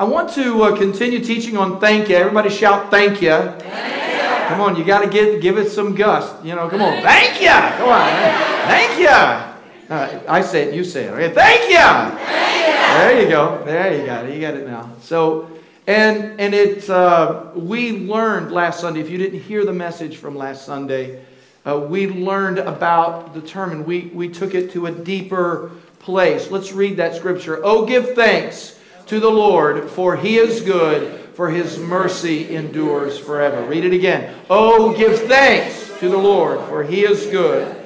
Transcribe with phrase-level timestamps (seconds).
[0.00, 2.14] I want to uh, continue teaching on thank you.
[2.14, 3.30] Everybody shout thank you.
[4.46, 6.44] Come on, you got to give give it some gust.
[6.44, 7.48] You know, come on, thank you.
[7.48, 8.08] Come on,
[8.68, 10.28] thank you.
[10.28, 11.10] I say it, you say it.
[11.10, 12.16] Okay, thank you.
[12.96, 13.60] There you go.
[13.64, 14.36] There you got it.
[14.36, 14.92] You got it now.
[15.02, 15.50] So,
[15.88, 19.00] and and it uh, we learned last Sunday.
[19.00, 21.24] If you didn't hear the message from last Sunday,
[21.66, 26.52] uh, we learned about the term, and we we took it to a deeper place.
[26.52, 27.60] Let's read that scripture.
[27.64, 28.77] Oh, give thanks
[29.08, 33.62] to the Lord, for He is good, for His mercy endures forever.
[33.66, 34.34] Read it again.
[34.48, 37.78] Oh, give thanks to the Lord, for He is good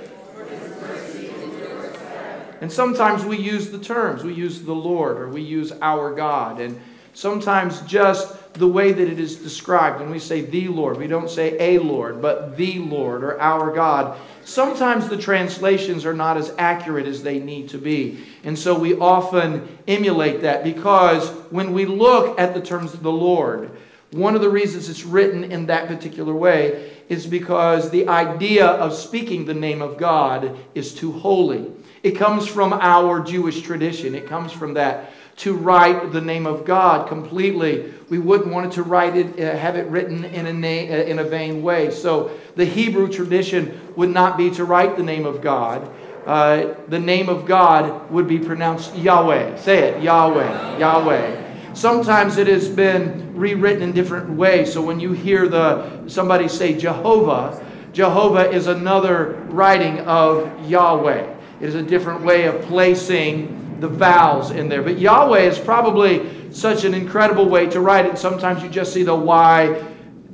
[2.62, 4.22] and sometimes we use the terms.
[4.22, 6.60] We use the Lord or we use our God.
[6.60, 6.80] And
[7.14, 10.00] sometimes just the way that it is described.
[10.00, 13.72] When we say the Lord, we don't say a Lord, but the Lord or our
[13.72, 14.18] God.
[14.44, 18.24] Sometimes the translations are not as accurate as they need to be.
[18.44, 23.12] And so we often emulate that because when we look at the terms of the
[23.12, 23.70] Lord,
[24.10, 28.94] one of the reasons it's written in that particular way is because the idea of
[28.94, 31.70] speaking the name of God is too holy.
[32.02, 34.14] It comes from our Jewish tradition.
[34.14, 35.12] It comes from that.
[35.36, 39.56] To write the name of God completely, we wouldn't want it to write it, uh,
[39.56, 41.90] have it written in a, na- uh, in a vain way.
[41.90, 45.90] So the Hebrew tradition would not be to write the name of God.
[46.26, 49.56] Uh, the name of God would be pronounced Yahweh.
[49.56, 51.74] Say it, Yahweh, Yahweh.
[51.74, 54.72] Sometimes it has been rewritten in different ways.
[54.72, 61.34] So when you hear the somebody say Jehovah, Jehovah is another writing of Yahweh.
[61.60, 64.80] It is a different way of placing the vowels in there.
[64.80, 68.16] But Yahweh is probably such an incredible way to write it.
[68.16, 69.84] Sometimes you just see the Y,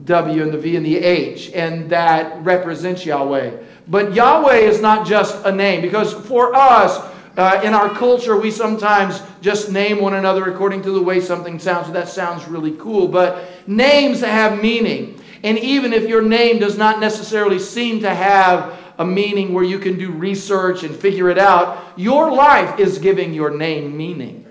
[0.05, 3.57] W, and the V and the H, and that represents Yahweh.
[3.89, 6.99] But Yahweh is not just a name, because for us,
[7.39, 11.59] uh, in our culture, we sometimes just name one another according to the way something
[11.59, 11.87] sounds.
[11.87, 13.09] So That sounds really cool.
[13.09, 15.21] But names have meaning.
[15.43, 19.79] And even if your name does not necessarily seem to have a meaning where you
[19.79, 21.92] can do research and figure it out.
[21.97, 24.45] Your life is giving your name meaning.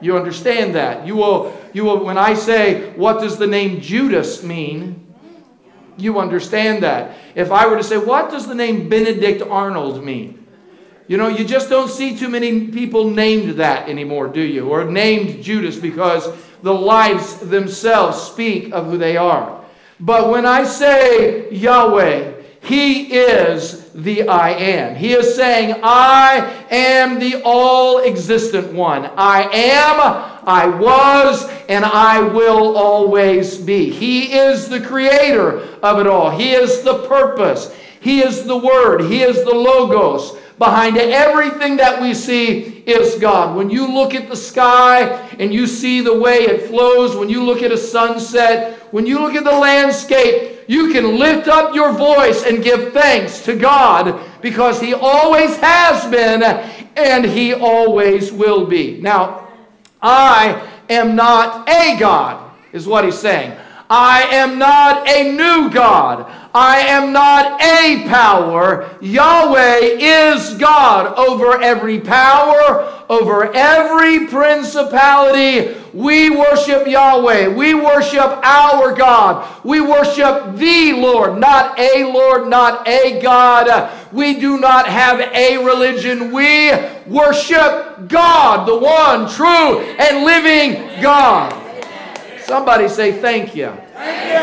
[0.00, 1.06] You understand that?
[1.06, 5.14] You will, you will, when I say, what does the name Judas mean?
[5.96, 7.16] You understand that.
[7.34, 10.46] If I were to say, what does the name Benedict Arnold mean?
[11.08, 14.68] You know, you just don't see too many people named that anymore, do you?
[14.68, 16.28] Or named Judas because
[16.62, 19.64] the lives themselves speak of who they are.
[20.00, 22.35] But when I say Yahweh,
[22.66, 24.96] he is the I am.
[24.96, 29.06] He is saying, I am the all existent one.
[29.16, 30.00] I am,
[30.44, 33.88] I was, and I will always be.
[33.90, 36.30] He is the creator of it all.
[36.30, 37.72] He is the purpose.
[38.00, 39.02] He is the word.
[39.02, 40.36] He is the logos.
[40.58, 43.54] Behind everything that we see is God.
[43.54, 45.02] When you look at the sky
[45.38, 49.20] and you see the way it flows, when you look at a sunset, when you
[49.20, 54.20] look at the landscape, you can lift up your voice and give thanks to God
[54.40, 56.42] because He always has been
[56.96, 59.00] and He always will be.
[59.00, 59.48] Now,
[60.02, 63.56] I am not a God, is what He's saying.
[63.88, 66.30] I am not a new God.
[66.52, 68.88] I am not a power.
[69.00, 75.76] Yahweh is God over every power, over every principality.
[75.92, 77.48] We worship Yahweh.
[77.48, 79.46] We worship our God.
[79.64, 83.92] We worship the Lord, not a Lord, not a God.
[84.12, 86.32] We do not have a religion.
[86.32, 86.72] We
[87.06, 91.65] worship God, the one true and living God.
[92.46, 93.76] Somebody say thank you.
[93.92, 94.38] Thank you.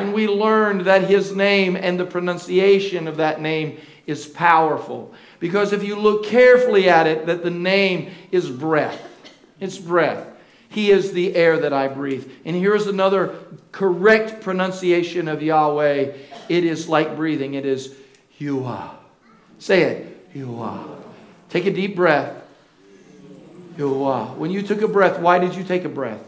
[0.00, 5.14] And we learned that his name and the pronunciation of that name is powerful.
[5.38, 9.00] Because if you look carefully at it, that the name is breath.
[9.60, 10.26] It's breath.
[10.68, 12.28] He is the air that I breathe.
[12.44, 13.36] And here's another
[13.70, 16.12] correct pronunciation of Yahweh.
[16.48, 17.54] It is like breathing.
[17.54, 17.94] It is
[18.40, 18.90] Yuah.
[19.60, 20.34] Say it.
[20.34, 20.84] Yuah.
[21.48, 22.42] Take a deep breath.
[23.78, 24.36] Yuah.
[24.36, 26.20] When you took a breath, why did you take a breath?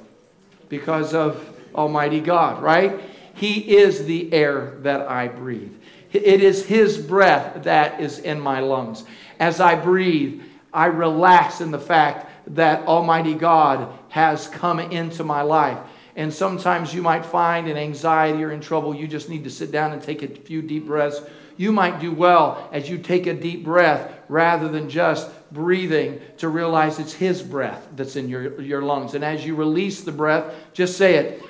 [0.68, 3.00] Because of Almighty God, right?
[3.34, 5.72] He is the air that I breathe.
[6.12, 9.04] It is His breath that is in my lungs.
[9.38, 10.42] As I breathe,
[10.72, 15.78] I relax in the fact that Almighty God has come into my life.
[16.16, 19.70] And sometimes you might find in anxiety or in trouble, you just need to sit
[19.70, 21.20] down and take a few deep breaths.
[21.56, 26.48] You might do well as you take a deep breath rather than just breathing to
[26.48, 29.14] realize it's His breath that's in your, your lungs.
[29.14, 31.42] And as you release the breath, just say it.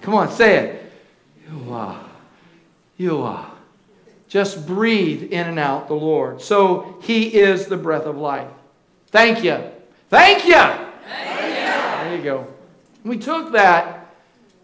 [0.00, 0.92] Come on, say it.
[2.96, 3.50] You are.
[4.28, 6.40] Just breathe in and out the Lord.
[6.40, 8.48] So He is the breath of life.
[9.08, 9.62] Thank you.
[10.08, 10.54] Thank you.
[12.10, 12.16] You.
[12.16, 12.46] you go.
[13.04, 14.02] We took that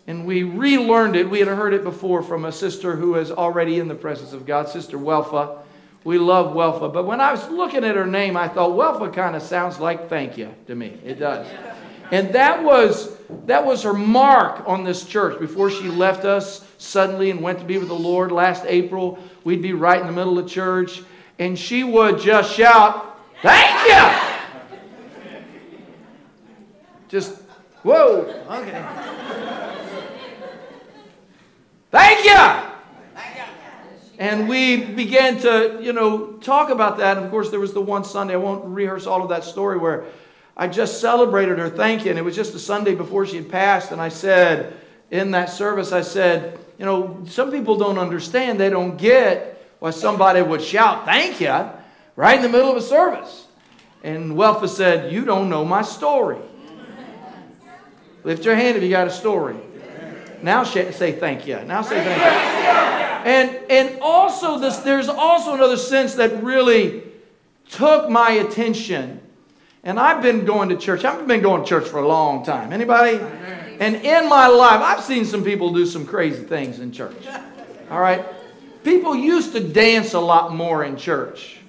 [0.07, 1.29] and we relearned it.
[1.29, 4.47] We had heard it before from a sister who is already in the presence of
[4.47, 5.59] God, Sister Welfa.
[6.05, 6.93] We love Welfa.
[6.93, 10.09] But when I was looking at her name, I thought Welfa kind of sounds like
[10.09, 10.99] thank you to me.
[11.05, 11.47] It does.
[12.11, 13.17] And that was
[13.47, 17.65] that was her mark on this church before she left us suddenly and went to
[17.65, 19.19] be with the Lord last April.
[19.45, 21.03] We'd be right in the middle of church
[21.39, 24.29] and she would just shout, "Thank you."
[27.09, 27.43] Just
[27.83, 28.85] whoa, okay.
[31.91, 32.68] Thank you.
[34.19, 37.17] And we began to, you know, talk about that.
[37.17, 39.79] And of course, there was the one Sunday, I won't rehearse all of that story,
[39.79, 40.07] where
[40.57, 42.17] I just celebrated her thanking.
[42.17, 43.93] It was just the Sunday before she had passed.
[43.93, 44.77] And I said,
[45.13, 48.59] in that service, I said, you know, some people don't understand.
[48.59, 51.71] They don't get why somebody would shout, thank you,
[52.17, 53.47] right in the middle of a service.
[54.03, 56.39] And Welfa said, You don't know my story.
[58.25, 59.57] Lift your hand if you got a story.
[60.43, 61.61] Now say thank you.
[61.65, 62.69] Now say thank you.
[63.31, 67.03] And, and also, this, there's also another sense that really
[67.69, 69.21] took my attention
[69.85, 71.05] and I've been going to church.
[71.05, 72.73] I've been going to church for a long time.
[72.73, 73.19] Anybody?
[73.81, 77.17] And in my life, I've seen some people do some crazy things in church.
[77.91, 78.25] All right?
[78.85, 81.61] People used to dance a lot more in church.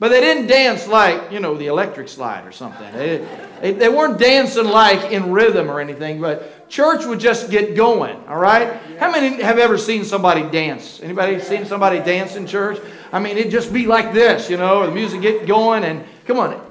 [0.00, 2.92] But they didn't dance like, you know, the electric slide or something.
[2.92, 3.26] They,
[3.60, 8.16] they, they, weren't dancing like in rhythm or anything, but church would just get going,
[8.28, 8.80] all right?
[8.98, 11.00] How many have ever seen somebody dance?
[11.02, 12.78] Anybody seen somebody dance in church?
[13.12, 16.38] I mean, it'd just be like this, you know, the music get going and, come
[16.38, 16.68] on,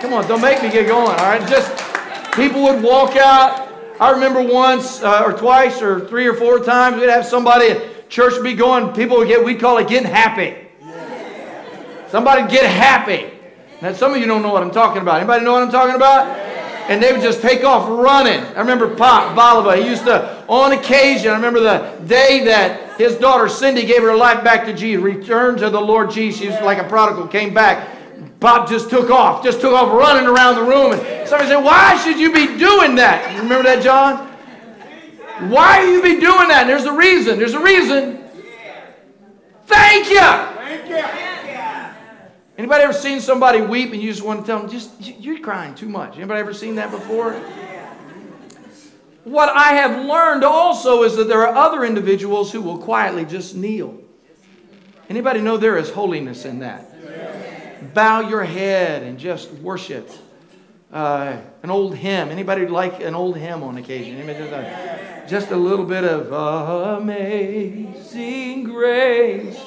[0.00, 1.48] Come on, don't make me get going, all right?
[1.48, 1.72] Just
[2.34, 3.68] people would walk out.
[3.98, 8.10] I remember once uh, or twice or three or four times we'd have somebody at
[8.10, 10.56] church would be going, people would get, we'd call it getting happy.
[12.08, 13.30] Somebody get happy.
[13.82, 15.16] Now, some of you don't know what I'm talking about.
[15.16, 16.45] Anybody know what I'm talking about?
[16.88, 18.40] And they would just take off running.
[18.54, 19.76] I remember Pop Bolivar.
[19.76, 24.16] He used to, on occasion, I remember the day that his daughter Cindy gave her
[24.16, 26.40] life back to Jesus, returned to the Lord Jesus.
[26.40, 27.88] She was like a prodigal, came back.
[28.38, 30.92] Bob just took off, just took off running around the room.
[30.92, 33.34] And somebody said, Why should you be doing that?
[33.34, 34.28] You remember that, John?
[35.50, 36.62] Why you be doing that?
[36.62, 37.38] And there's a reason.
[37.38, 38.24] There's a reason.
[39.66, 40.20] Thank you.
[40.20, 41.45] Thank you.
[42.58, 45.74] Anybody ever seen somebody weep and you just want to tell them, just you're crying
[45.74, 46.16] too much?
[46.16, 47.32] Anybody ever seen that before?
[49.24, 53.54] What I have learned also is that there are other individuals who will quietly just
[53.54, 54.00] kneel.
[55.08, 56.96] Anybody know there is holiness in that?
[57.94, 60.08] bow your head and just worship
[60.92, 62.28] uh, an old hymn.
[62.28, 64.18] Anybody like an old hymn on occasion?
[64.26, 66.30] Just a, just a little bit of
[67.00, 69.58] amazing grace.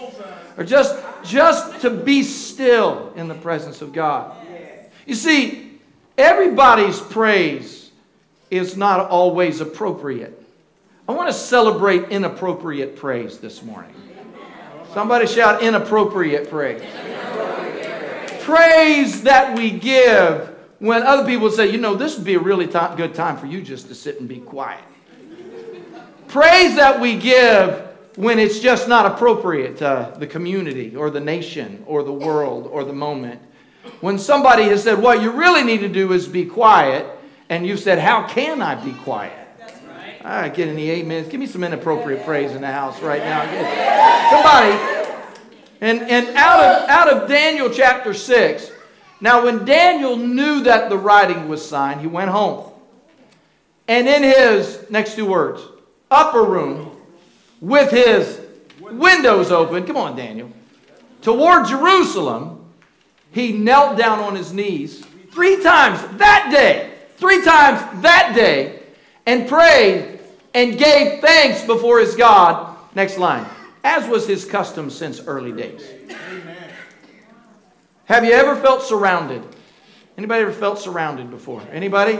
[0.57, 4.36] Or just, just to be still in the presence of God.
[5.06, 5.80] You see,
[6.18, 7.92] everybody's praise
[8.51, 10.36] is not always appropriate.
[11.07, 13.94] I want to celebrate inappropriate praise this morning.
[14.94, 16.84] Somebody shout inappropriate praise
[18.50, 22.66] praise that we give when other people say, you know, this would be a really
[22.66, 24.84] good time for you just to sit and be quiet.
[26.28, 27.88] praise that we give
[28.19, 32.83] when it's just not appropriate to the community or the nation or the world or
[32.83, 33.42] the moment.
[34.01, 37.07] When somebody has said, what you really need to do is be quiet,
[37.48, 39.48] and you've said, how can I be quiet?
[40.25, 41.29] All right, get any amens.
[41.29, 43.39] Give me some inappropriate praise in the house right now.
[44.29, 45.08] Somebody,
[45.79, 48.70] and, and out, of, out of Daniel chapter 6,
[49.22, 52.70] now when Daniel knew that the writing was signed, he went home.
[53.88, 55.62] And in his, next two words,
[56.12, 56.99] upper room,
[57.62, 58.39] with his
[58.80, 60.51] windows open, come on, Daniel,
[61.22, 62.66] toward Jerusalem,
[63.32, 68.82] he knelt down on his knees three times that day, three times that day,
[69.25, 70.20] and prayed
[70.54, 72.75] and gave thanks before his God.
[72.96, 73.46] Next line
[73.84, 75.89] as was his custom since early days.
[76.10, 76.58] Amen.
[78.06, 79.44] Have you ever felt surrounded?
[80.18, 81.62] Anybody ever felt surrounded before?
[81.72, 82.20] Anybody?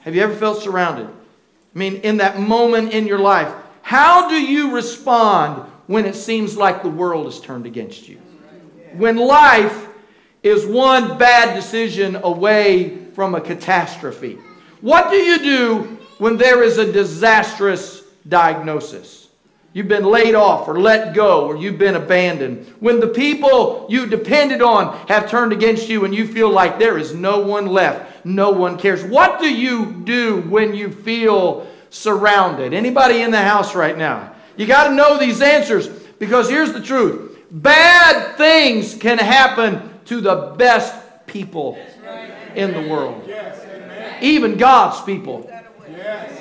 [0.00, 1.06] Have you ever felt surrounded?
[1.06, 6.56] I mean, in that moment in your life, how do you respond when it seems
[6.56, 8.18] like the world is turned against you?
[8.94, 9.88] When life
[10.42, 14.38] is one bad decision away from a catastrophe.
[14.80, 19.28] What do you do when there is a disastrous diagnosis?
[19.74, 22.66] You've been laid off or let go or you've been abandoned.
[22.80, 26.98] When the people you depended on have turned against you and you feel like there
[26.98, 29.02] is no one left, no one cares.
[29.02, 32.74] What do you do when you feel surrounded?
[32.74, 34.34] Anybody in the house right now?
[34.56, 37.38] You got to know these answers because here's the truth.
[37.50, 40.94] Bad things can happen to the best
[41.26, 41.78] people
[42.54, 43.30] in the world.
[44.20, 45.48] Even God's people.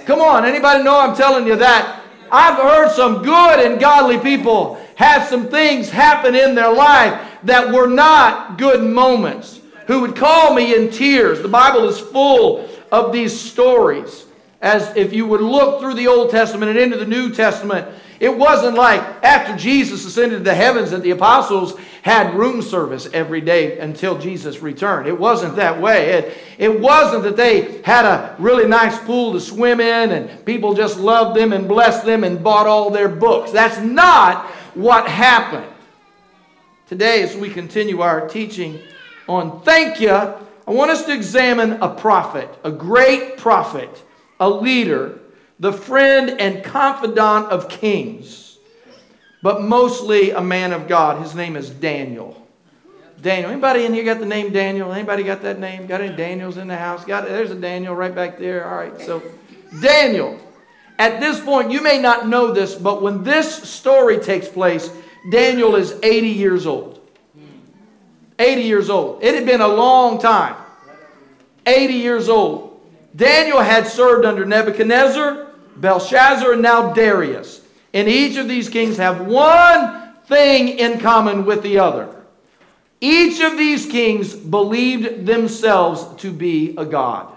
[0.06, 2.02] Come on, anybody know I'm telling you that?
[2.32, 7.74] I've heard some good and godly people have some things happen in their life that
[7.74, 11.42] were not good moments, who would call me in tears.
[11.42, 14.26] The Bible is full of these stories.
[14.62, 17.88] As if you would look through the Old Testament and into the New Testament,
[18.20, 23.08] it wasn't like after Jesus ascended to the heavens that the apostles had room service
[23.14, 25.08] every day until Jesus returned.
[25.08, 26.12] It wasn't that way.
[26.12, 30.76] It, it wasn't that they had a really nice pool to swim in and people
[30.76, 33.52] just loved them and blessed them and bought all their books.
[33.52, 35.72] That's not what happened.
[36.88, 38.80] Today, as we continue our teaching
[39.28, 43.90] on thank you, I want us to examine a prophet, a great prophet,
[44.42, 45.22] a leader
[45.62, 48.58] the friend and confidant of kings,
[49.44, 51.22] but mostly a man of God.
[51.22, 52.36] His name is Daniel.
[53.22, 53.52] Daniel.
[53.52, 54.92] Anybody in here got the name Daniel?
[54.92, 55.86] Anybody got that name?
[55.86, 57.06] Got any Daniels in the house?
[57.06, 58.68] Got there's a Daniel right back there.
[58.68, 59.00] All right.
[59.02, 59.22] So
[59.82, 60.40] Daniel.
[60.98, 64.92] At this point, you may not know this, but when this story takes place,
[65.32, 67.00] Daniel is 80 years old.
[68.40, 69.24] 80 years old.
[69.24, 70.56] It had been a long time.
[71.68, 72.71] 80 years old.
[73.16, 77.62] Daniel had served under Nebuchadnezzar, Belshazzar, and now Darius.
[77.94, 82.16] And each of these kings have one thing in common with the other.
[83.02, 87.34] Each of these kings believed themselves to be a god.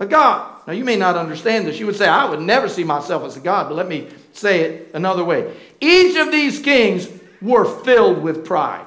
[0.00, 0.50] A god.
[0.66, 1.78] Now, you may not understand this.
[1.78, 4.60] You would say, I would never see myself as a god, but let me say
[4.62, 5.54] it another way.
[5.80, 7.08] Each of these kings
[7.40, 8.86] were filled with pride.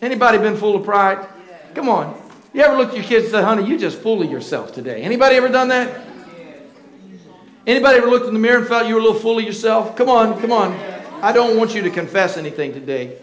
[0.00, 1.26] Anybody been full of pride?
[1.74, 2.19] Come on.
[2.52, 5.02] You ever look at your kids and say, honey, you just fooling yourself today?
[5.02, 6.00] Anybody ever done that?
[7.64, 9.94] Anybody ever looked in the mirror and felt you were a little full of yourself?
[9.94, 10.72] Come on, come on.
[11.22, 13.18] I don't want you to confess anything today.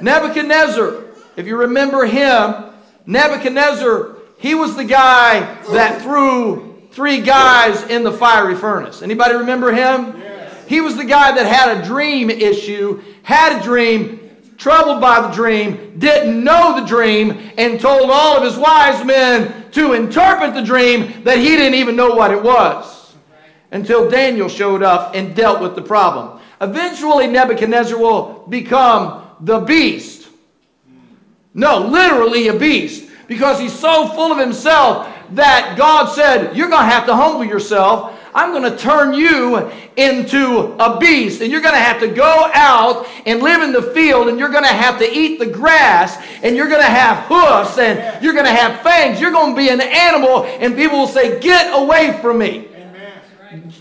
[0.00, 1.04] Nebuchadnezzar,
[1.36, 2.72] if you remember him,
[3.04, 5.40] Nebuchadnezzar, he was the guy
[5.72, 9.02] that threw three guys in the fiery furnace.
[9.02, 10.22] Anybody remember him?
[10.66, 14.25] He was the guy that had a dream issue, had a dream,
[14.56, 19.70] troubled by the dream, didn't know the dream, and told all of his wise men
[19.72, 23.14] to interpret the dream that he didn't even know what it was
[23.72, 26.40] until Daniel showed up and dealt with the problem.
[26.60, 30.28] Eventually, Nebuchadnezzar will become the beast.
[31.52, 33.10] No, literally a beast.
[33.26, 37.44] Because he's so full of himself that God said, You're going to have to humble
[37.44, 38.18] yourself.
[38.36, 41.40] I'm going to turn you into a beast.
[41.40, 44.28] And you're going to have to go out and live in the field.
[44.28, 46.22] And you're going to have to eat the grass.
[46.42, 47.78] And you're going to have hoofs.
[47.78, 49.22] And you're going to have fangs.
[49.22, 50.44] You're going to be an animal.
[50.44, 52.68] And people will say, Get away from me.
[52.74, 53.72] Amen.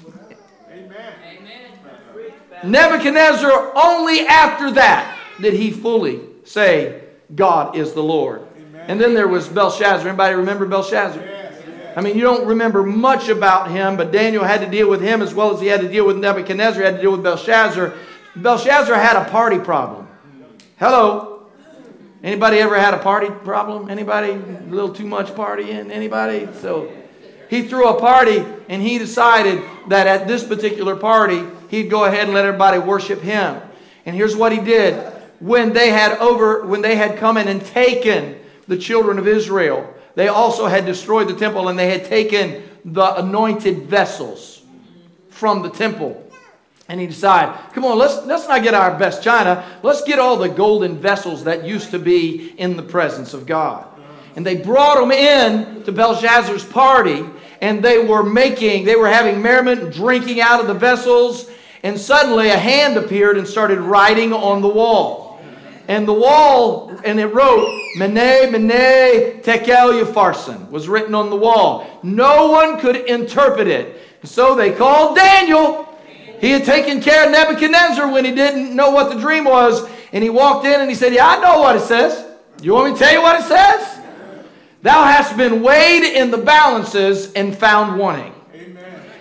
[2.64, 7.04] Nebuchadnezzar, only after that did he fully say,
[7.36, 8.42] God is the Lord.
[8.56, 8.86] Amen.
[8.88, 10.08] And then there was Belshazzar.
[10.08, 11.22] Anybody remember Belshazzar?
[11.22, 11.35] Yes.
[11.96, 15.22] I mean, you don't remember much about him, but Daniel had to deal with him
[15.22, 17.94] as well as he had to deal with Nebuchadnezzar, he had to deal with Belshazzar.
[18.36, 20.08] Belshazzar had a party problem.
[20.78, 21.48] Hello.
[22.22, 23.90] Anybody ever had a party problem?
[23.90, 25.90] Anybody a little too much partying?
[25.90, 26.50] Anybody?
[26.60, 26.92] So
[27.50, 32.26] he threw a party and he decided that at this particular party he'd go ahead
[32.26, 33.62] and let everybody worship him.
[34.06, 34.96] And here's what he did.
[35.40, 38.38] When they had over when they had come in and taken
[38.68, 43.16] the children of Israel, they also had destroyed the temple and they had taken the
[43.16, 44.62] anointed vessels
[45.30, 46.22] from the temple.
[46.88, 49.66] And he decided, come on, let's, let's not get our best china.
[49.82, 53.88] Let's get all the golden vessels that used to be in the presence of God.
[54.36, 57.26] And they brought them in to Belshazzar's party,
[57.62, 61.50] and they were making, they were having merriment, and drinking out of the vessels,
[61.84, 65.25] and suddenly a hand appeared and started writing on the wall.
[65.88, 72.00] And the wall, and it wrote, Mene, Mene, Tekel Upharsin, was written on the wall.
[72.02, 74.02] No one could interpret it.
[74.24, 75.88] So they called Daniel.
[76.40, 79.88] He had taken care of Nebuchadnezzar when he didn't know what the dream was.
[80.12, 82.26] And he walked in and he said, Yeah, I know what it says.
[82.62, 84.00] You want me to tell you what it says?
[84.82, 88.34] Thou hast been weighed in the balances and found wanting.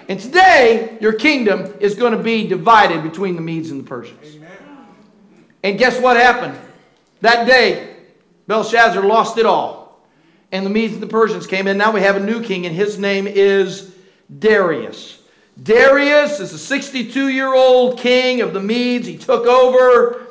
[0.09, 4.37] And today, your kingdom is going to be divided between the Medes and the Persians.
[4.37, 4.51] Amen.
[5.65, 6.57] And guess what happened?
[7.23, 7.97] That day,
[8.47, 9.99] Belshazzar lost it all.
[10.53, 11.79] And the Medes and the Persians came in.
[11.79, 13.95] Now we have a new king, and his name is
[14.39, 15.23] Darius.
[15.61, 19.07] Darius is a 62 year old king of the Medes.
[19.07, 20.27] He took over,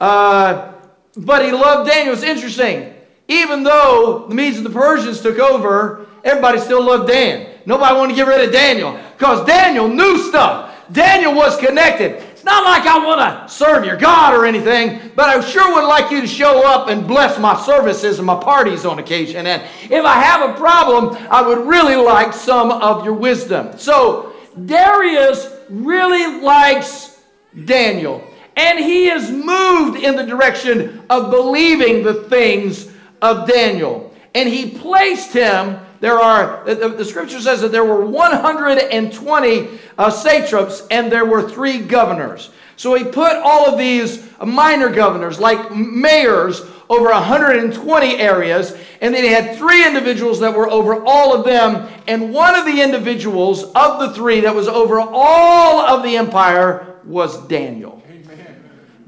[0.00, 0.72] uh,
[1.16, 2.14] but he loved Daniel.
[2.14, 2.94] It's interesting.
[3.26, 7.48] Even though the Medes and the Persians took over, everybody still loved Dan.
[7.66, 10.72] Nobody wanted to get rid of Daniel because Daniel knew stuff.
[10.92, 12.22] Daniel was connected.
[12.46, 16.12] Not like I want to serve your God or anything, but I sure would like
[16.12, 19.48] you to show up and bless my services and my parties on occasion.
[19.48, 23.76] And if I have a problem, I would really like some of your wisdom.
[23.78, 24.32] So
[24.64, 27.20] Darius really likes
[27.64, 28.22] Daniel.
[28.54, 34.14] And he is moved in the direction of believing the things of Daniel.
[34.36, 40.10] And he placed him there are, the, the, scripture says that there were 120 uh,
[40.10, 42.50] satraps and there were three governors.
[42.76, 49.24] So he put all of these minor governors, like mayors, over 120 areas, and then
[49.24, 53.64] he had three individuals that were over all of them, and one of the individuals
[53.74, 58.02] of the three that was over all of the empire was Daniel.
[58.08, 58.56] Amen.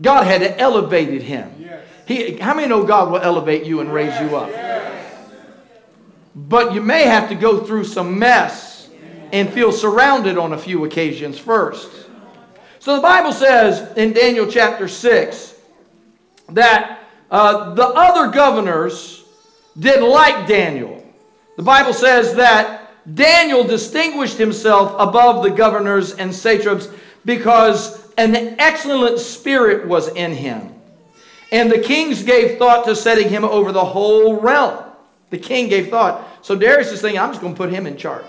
[0.01, 1.53] God had elevated him.
[1.59, 1.87] Yes.
[2.07, 4.49] He, how many know God will elevate you and raise you up?
[4.49, 5.08] Yes.
[6.47, 8.89] But you may have to go through some mess
[9.33, 11.91] and feel surrounded on a few occasions first.
[12.79, 15.57] So the Bible says in Daniel chapter 6
[16.51, 19.25] that uh, the other governors
[19.79, 21.05] didn't like Daniel.
[21.57, 26.89] The Bible says that Daniel distinguished himself above the governors and satraps
[27.25, 30.73] because an excellent spirit was in him.
[31.51, 34.85] And the kings gave thought to setting him over the whole realm.
[35.31, 36.27] The king gave thought.
[36.45, 38.25] So Darius is thinking, I'm just going to put him in charge.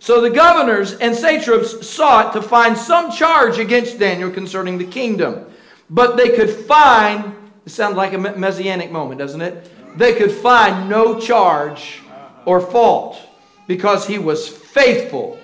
[0.00, 5.46] So the governors and satraps sought to find some charge against Daniel concerning the kingdom.
[5.88, 7.34] But they could find,
[7.64, 9.70] it sounds like a messianic moment, doesn't it?
[9.96, 12.02] They could find no charge
[12.44, 13.18] or fault
[13.66, 15.38] because he was faithful.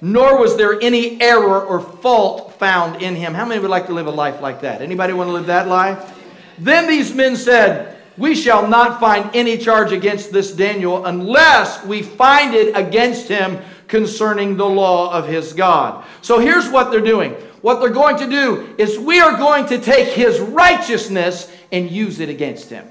[0.00, 3.34] Nor was there any error or fault found in him.
[3.34, 4.82] How many would like to live a life like that?
[4.82, 6.18] Anybody want to live that life?
[6.58, 12.02] Then these men said, we shall not find any charge against this Daniel unless we
[12.02, 13.58] find it against him
[13.88, 16.04] concerning the law of his God.
[16.20, 17.32] So here's what they're doing.
[17.62, 22.20] What they're going to do is we are going to take his righteousness and use
[22.20, 22.86] it against him.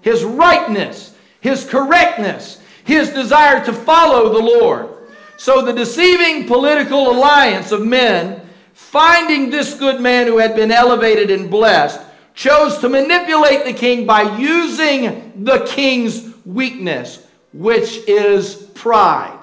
[0.00, 4.88] His rightness, his correctness, his desire to follow the Lord.
[5.36, 8.42] So the deceiving political alliance of men,
[8.72, 12.00] finding this good man who had been elevated and blessed,
[12.34, 19.38] chose to manipulate the king by using the king's weakness, which is pride.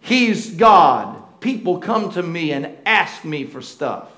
[0.00, 1.22] He's God.
[1.40, 4.10] People come to me and ask me for stuff.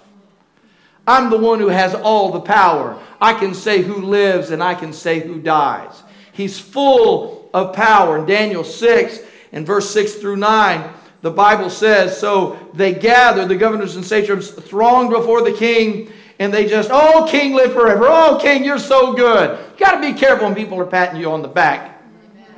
[1.06, 2.98] I'm the one who has all the power.
[3.20, 6.02] I can say who lives and I can say who dies.
[6.32, 8.18] He's full of power.
[8.18, 9.20] In Daniel 6
[9.52, 14.50] and verse 6 through 9, the Bible says, So they gathered, the governors and satraps
[14.50, 16.12] thronged before the king
[16.42, 18.04] and they just, oh, King, live forever.
[18.08, 19.60] Oh, King, you're so good.
[19.72, 22.02] You got to be careful when people are patting you on the back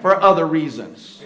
[0.00, 1.22] for other reasons.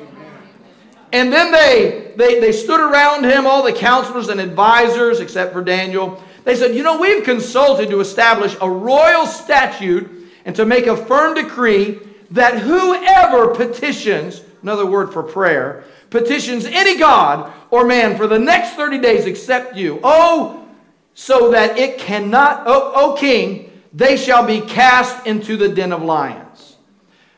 [1.13, 5.63] And then they, they, they stood around him, all the counselors and advisors, except for
[5.63, 6.21] Daniel.
[6.43, 10.11] They said, You know, we've consulted to establish a royal statute
[10.45, 12.01] and to make a firm decree
[12.33, 18.75] that whoever petitions, another word for prayer, petitions any God or man for the next
[18.75, 20.01] 30 days except you.
[20.03, 20.68] Oh,
[21.21, 26.01] so that it cannot, O, o king, they shall be cast into the den of
[26.01, 26.77] lions.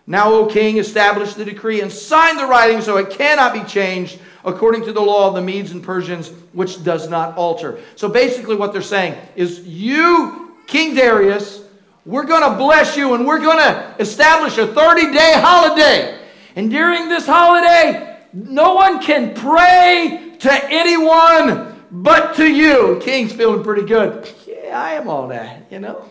[0.06, 4.18] Now, O king, establish the decree and sign the writing so it cannot be changed
[4.44, 7.80] according to the law of the Medes and Persians, which does not alter.
[7.96, 11.64] So basically, what they're saying is, you, King Darius,
[12.04, 16.20] we're going to bless you and we're going to establish a 30 day holiday.
[16.54, 23.00] And during this holiday, no one can pray to anyone but to you.
[23.02, 24.32] King's feeling pretty good.
[24.46, 26.04] Yeah, I am all that, you know.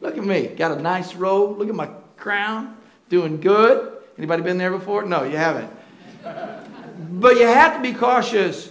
[0.00, 0.46] Look at me.
[0.48, 1.58] Got a nice robe.
[1.58, 2.76] Look at my crown.
[3.08, 3.96] Doing good.
[4.16, 5.04] Anybody been there before?
[5.04, 5.70] No, you haven't.
[7.10, 8.70] But you have to be cautious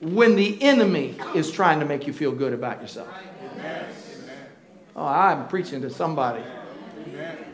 [0.00, 3.08] when the enemy is trying to make you feel good about yourself.
[4.94, 6.42] Oh, I'm preaching to somebody.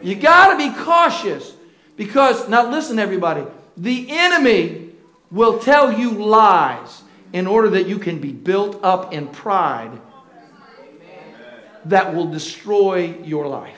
[0.02, 1.54] You got to be cautious
[1.96, 3.44] because, now listen, everybody,
[3.76, 4.90] the enemy
[5.30, 10.00] will tell you lies in order that you can be built up in pride
[11.84, 13.76] that will destroy your life.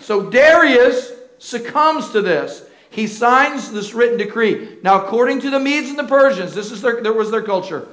[0.00, 2.64] So Darius succumbs to this.
[2.90, 4.78] He signs this written decree.
[4.82, 7.88] Now, according to the Medes and the Persians, this is their, there was their culture.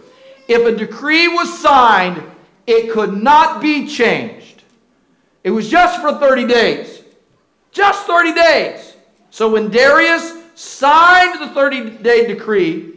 [0.47, 2.23] If a decree was signed,
[2.65, 4.63] it could not be changed.
[5.43, 7.03] It was just for 30 days.
[7.71, 8.95] Just 30 days.
[9.29, 12.96] So when Darius signed the 30 day decree,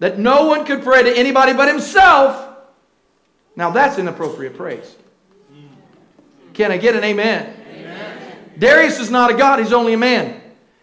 [0.00, 2.48] that no one could pray to anybody but himself,
[3.54, 4.96] now that's inappropriate praise.
[6.54, 7.54] Can I get an amen?
[7.72, 8.38] amen?
[8.58, 10.40] Darius is not a God, he's only a man.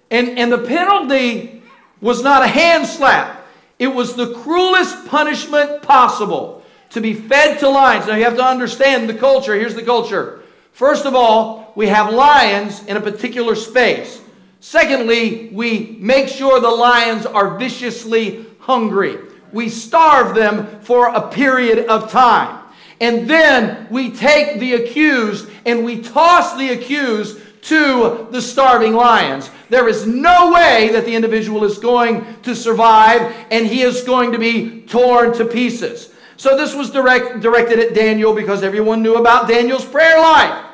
[0.09, 1.61] And, and the penalty
[1.99, 3.45] was not a hand slap.
[3.77, 8.07] It was the cruelest punishment possible to be fed to lions.
[8.07, 9.53] Now you have to understand the culture.
[9.55, 10.41] Here's the culture.
[10.71, 14.21] First of all, we have lions in a particular space.
[14.59, 19.17] Secondly, we make sure the lions are viciously hungry.
[19.53, 22.65] We starve them for a period of time.
[22.99, 29.49] And then we take the accused and we toss the accused to the starving lions.
[29.69, 34.33] There is no way that the individual is going to survive and he is going
[34.33, 36.13] to be torn to pieces.
[36.35, 40.65] So this was direct, directed at Daniel because everyone knew about Daniel's prayer life.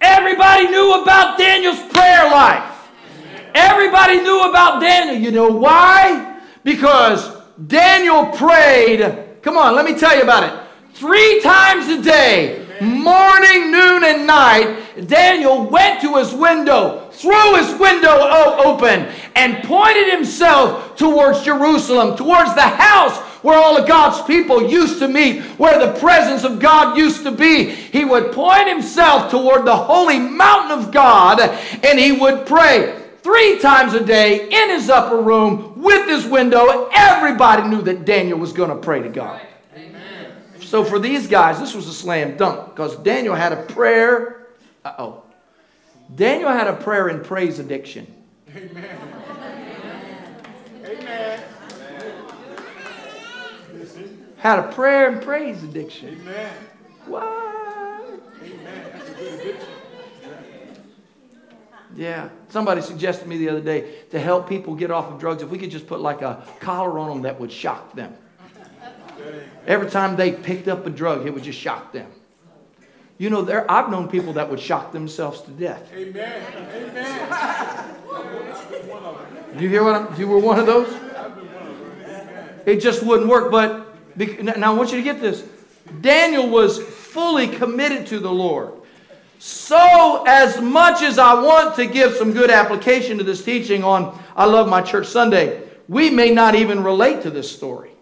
[0.00, 2.88] Everybody knew about Daniel's prayer life.
[3.54, 5.16] Everybody knew about Daniel.
[5.16, 6.29] You know why?
[6.64, 9.42] Because Daniel prayed.
[9.42, 10.60] Come on, let me tell you about it.
[10.94, 17.78] Three times a day, morning, noon, and night, Daniel went to his window, threw his
[17.78, 18.28] window
[18.64, 24.98] open, and pointed himself towards Jerusalem, towards the house where all of God's people used
[24.98, 27.70] to meet, where the presence of God used to be.
[27.70, 33.58] He would point himself toward the holy mountain of God and he would pray three
[33.58, 36.88] times a day in his upper room with his window.
[36.92, 39.40] Everybody knew that Daniel was going to pray to God.
[39.74, 40.32] Amen.
[40.60, 44.46] So for these guys, this was a slam dunk because Daniel had a prayer.
[44.84, 45.22] Uh oh.
[46.14, 48.06] Daniel had a prayer and praise addiction.
[48.54, 48.98] Amen.
[50.84, 51.42] Amen.
[54.38, 56.18] Had a prayer and praise addiction.
[56.22, 56.52] Amen.
[57.06, 57.59] What?
[61.96, 62.28] Yeah.
[62.48, 65.50] Somebody suggested to me the other day to help people get off of drugs, if
[65.50, 68.14] we could just put like a collar on them that would shock them.
[69.66, 72.10] Every time they picked up a drug, it would just shock them.
[73.18, 75.92] You know, there, I've known people that would shock themselves to death.
[75.92, 76.42] Amen.
[76.72, 77.96] Amen.
[79.58, 80.90] you hear what I'm, you were one of those?
[82.64, 83.50] It just wouldn't work.
[83.50, 85.44] But now I want you to get this.
[86.00, 88.79] Daniel was fully committed to the Lord.
[89.42, 94.22] So, as much as I want to give some good application to this teaching on
[94.36, 97.92] I Love My Church Sunday, we may not even relate to this story.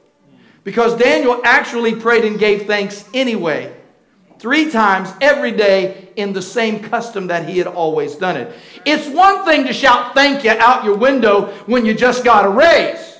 [0.65, 3.73] Because Daniel actually prayed and gave thanks anyway,
[4.41, 8.53] three times every day in the same custom that he had always done it.
[8.85, 12.49] It's one thing to shout thank you out your window when you just got a
[12.49, 13.17] raise.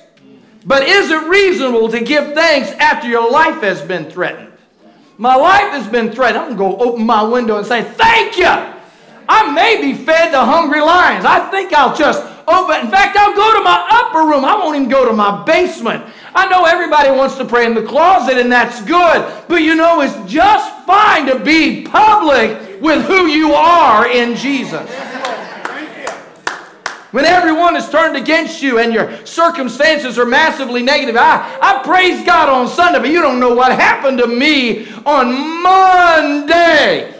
[0.65, 4.51] But is it reasonable to give thanks after your life has been threatened?
[5.19, 6.37] My life has been threatened.
[6.37, 8.47] I'm going to go open my window and say, Thank you.
[8.47, 11.25] I may be fed to hungry lions.
[11.25, 12.85] I think I'll just open.
[12.85, 14.45] In fact, I'll go to my upper room.
[14.45, 16.05] I won't even go to my basement.
[16.33, 19.45] I know everybody wants to pray in the closet, and that's good.
[19.49, 24.89] But you know, it's just fine to be public with who you are in Jesus.
[27.11, 32.23] When everyone is turned against you and your circumstances are massively negative, I, I praise
[32.23, 37.15] God on Sunday, but you don't know what happened to me on Monday.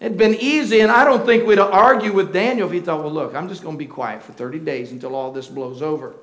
[0.00, 3.12] It'd been easy, and I don't think we'd argue with Daniel if he thought, well,
[3.12, 6.14] look, I'm just going to be quiet for 30 days until all this blows over.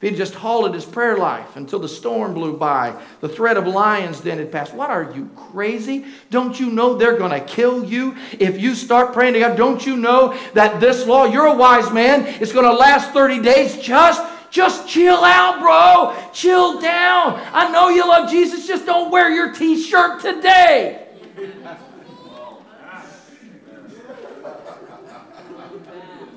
[0.00, 3.66] If he'd just halted his prayer life until the storm blew by, the threat of
[3.66, 4.72] lions then had passed.
[4.72, 6.06] What are you, crazy?
[6.30, 9.58] Don't you know they're going to kill you if you start praying to God?
[9.58, 13.42] Don't you know that this law, you're a wise man, it's going to last 30
[13.42, 13.76] days?
[13.76, 16.32] Just just chill out, bro.
[16.32, 17.40] Chill down.
[17.52, 18.66] I know you love Jesus.
[18.66, 21.06] Just don't wear your t shirt today.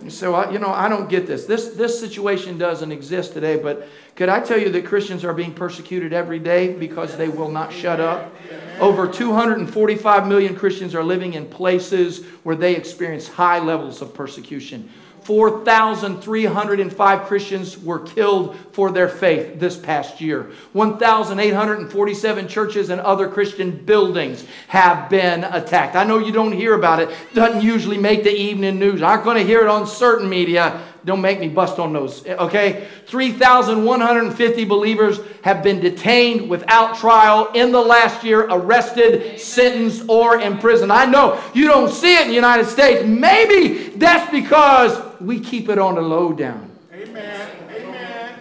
[0.06, 1.46] Well, you know, I don't get this.
[1.46, 5.54] This, this situation doesn't exist today, but could I tell you that Christians are being
[5.54, 8.34] persecuted every day because they will not shut up?
[8.80, 14.89] Over 245 million Christians are living in places where they experience high levels of persecution.
[15.26, 20.52] 4,305 Christians were killed for their faith this past year.
[20.74, 25.96] 1,847 churches and other Christian buildings have been attacked.
[25.96, 29.02] I know you don't hear about it, doesn't usually make the evening news.
[29.02, 30.82] Aren't going to hear it on certain media.
[31.06, 32.88] Don't make me bust on those, okay?
[33.08, 40.94] 3,150 believers have been detained without trial in the last year, arrested, sentenced, or imprisoned.
[40.94, 43.06] I know you don't see it in the United States.
[43.06, 46.70] Maybe that's because we keep it on the low down.
[46.94, 47.50] Amen.
[47.70, 48.40] Amen.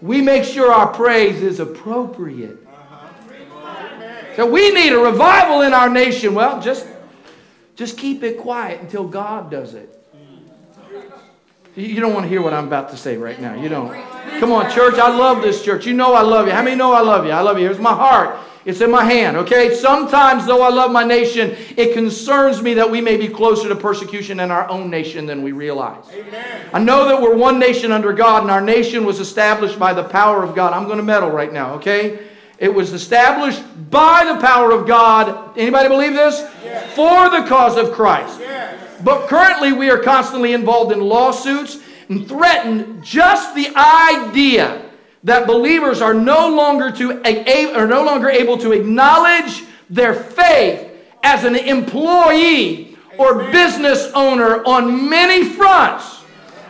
[0.00, 2.66] We make sure our praise is appropriate.
[2.66, 4.36] Uh-huh.
[4.36, 6.34] So we need a revival in our nation.
[6.34, 6.86] Well, just,
[7.76, 9.99] just keep it quiet until God does it.
[11.76, 13.54] You don't want to hear what I'm about to say right now.
[13.54, 13.92] You don't.
[14.40, 14.94] Come on, church.
[14.94, 15.86] I love this church.
[15.86, 16.52] You know I love you.
[16.52, 17.30] How many know I love you?
[17.30, 17.64] I love you.
[17.64, 18.38] Here's my heart.
[18.64, 19.74] It's in my hand, okay?
[19.74, 23.76] Sometimes, though I love my nation, it concerns me that we may be closer to
[23.76, 26.04] persecution in our own nation than we realize.
[26.12, 26.68] Amen.
[26.74, 30.04] I know that we're one nation under God, and our nation was established by the
[30.04, 30.74] power of God.
[30.74, 32.18] I'm going to meddle right now, okay?
[32.58, 35.56] It was established by the power of God.
[35.56, 36.40] Anybody believe this?
[36.62, 36.94] Yes.
[36.94, 38.40] For the cause of Christ.
[38.40, 38.89] Yes.
[39.02, 44.82] But currently, we are constantly involved in lawsuits and threatened just the idea
[45.24, 47.20] that believers are no longer to
[47.76, 50.90] are no longer able to acknowledge their faith
[51.22, 56.24] as an employee or business owner on many fronts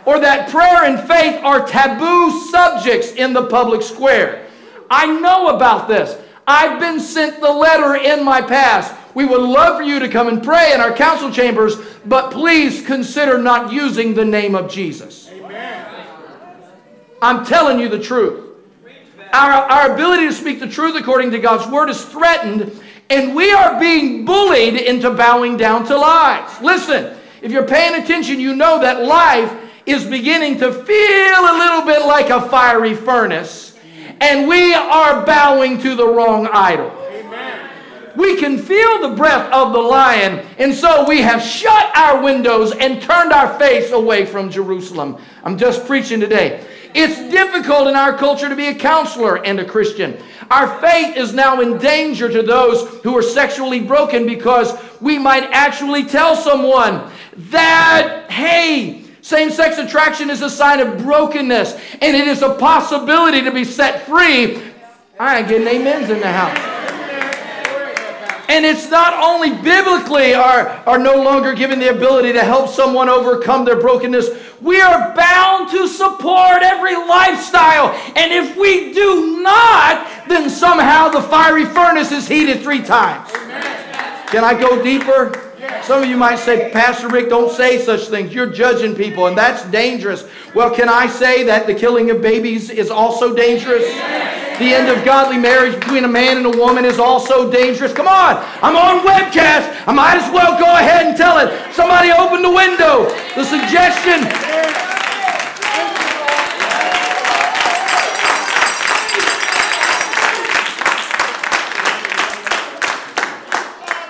[0.05, 4.47] or that prayer and faith are taboo subjects in the public square.
[4.89, 6.19] I know about this.
[6.47, 8.93] I've been sent the letter in my past.
[9.13, 12.85] We would love for you to come and pray in our council chambers, but please
[12.85, 15.29] consider not using the name of Jesus.
[15.29, 16.05] Amen.
[17.21, 18.47] I'm telling you the truth.
[19.33, 23.51] Our, our ability to speak the truth according to God's word is threatened, and we
[23.51, 26.61] are being bullied into bowing down to lies.
[26.61, 29.53] Listen, if you're paying attention, you know that life
[29.85, 33.77] is beginning to feel a little bit like a fiery furnace,
[34.19, 37.00] and we are bowing to the wrong idol.
[38.15, 42.73] We can feel the breath of the lion, and so we have shut our windows
[42.73, 45.17] and turned our face away from Jerusalem.
[45.43, 46.65] I'm just preaching today.
[46.93, 50.17] It's difficult in our culture to be a counselor and a Christian.
[50.49, 55.43] Our faith is now in danger to those who are sexually broken because we might
[55.51, 62.27] actually tell someone that, hey, same sex attraction is a sign of brokenness and it
[62.27, 64.61] is a possibility to be set free.
[65.17, 66.80] I ain't getting amens in the house.
[68.51, 73.07] And it's not only biblically are, are no longer given the ability to help someone
[73.07, 74.27] overcome their brokenness,
[74.59, 77.93] we are bound to support every lifestyle.
[78.17, 83.31] And if we do not, then somehow the fiery furnace is heated three times.
[83.33, 84.27] Amen.
[84.27, 85.50] Can I go deeper?
[85.83, 88.33] Some of you might say, Pastor Rick, don't say such things.
[88.33, 90.27] You're judging people, and that's dangerous.
[90.55, 93.83] Well, can I say that the killing of babies is also dangerous?
[94.57, 97.93] The end of godly marriage between a man and a woman is also dangerous.
[97.93, 99.85] Come on, I'm on webcast.
[99.85, 101.53] I might as well go ahead and tell it.
[101.73, 103.05] Somebody open the window.
[103.35, 104.80] The suggestion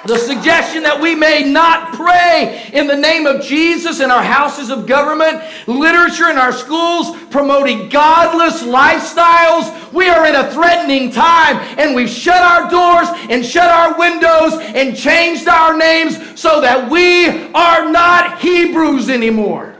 [0.06, 4.72] The suggestion that we may not pray in the name of Jesus in our houses
[4.72, 9.94] of government, literature in our schools, promoting godless lifestyles.
[9.94, 14.54] We are in a threatening time and we've shut our doors and shut our windows
[14.74, 19.76] and changed our names so that we are not Hebrews anymore.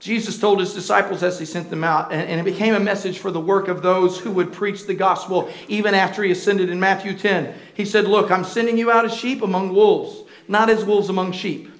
[0.00, 3.18] Jesus told his disciples as he sent them out, and, and, it became a message
[3.18, 6.78] for the work of those who would preach the gospel even after he ascended in
[6.78, 7.52] Matthew 10.
[7.74, 11.32] He said, Look, I'm sending you out as sheep among wolves, not as wolves among
[11.32, 11.72] sheep.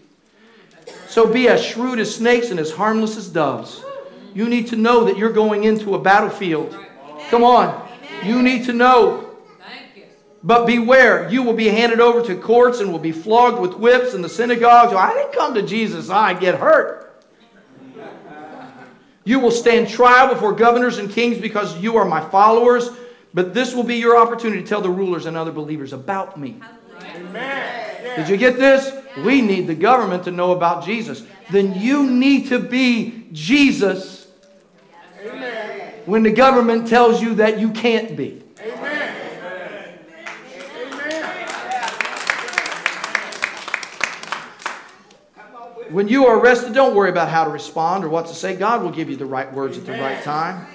[1.07, 3.85] So be as shrewd as snakes and as harmless as doves.
[4.35, 6.76] You need to know that you're going into a battlefield.
[7.31, 7.88] Come on.
[8.24, 9.37] You need to know.
[10.42, 14.14] But beware, you will be handed over to courts and will be flogged with whips
[14.14, 14.92] in the synagogues.
[14.92, 17.07] I didn't come to Jesus, I get hurt.
[19.28, 22.88] You will stand trial before governors and kings because you are my followers,
[23.34, 26.58] but this will be your opportunity to tell the rulers and other believers about me.
[27.14, 28.16] Amen.
[28.16, 28.90] Did you get this?
[29.22, 31.22] We need the government to know about Jesus.
[31.50, 34.28] Then you need to be Jesus
[35.20, 35.92] Amen.
[36.06, 38.42] when the government tells you that you can't be.
[45.90, 48.57] When you are arrested, don't worry about how to respond or what to say.
[48.57, 50.66] God will give you the right words at the right time.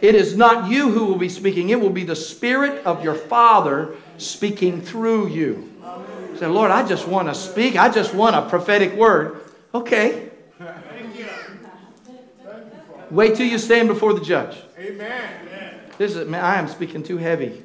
[0.00, 3.14] It is not you who will be speaking, it will be the Spirit of your
[3.14, 5.72] Father speaking through you.
[6.36, 7.74] Say, Lord, I just want to speak.
[7.76, 9.40] I just want a prophetic word.
[9.74, 10.30] Okay.
[13.10, 14.56] Wait till you stand before the judge.
[14.78, 15.80] Amen.
[15.96, 17.64] This is man, I am speaking too heavy.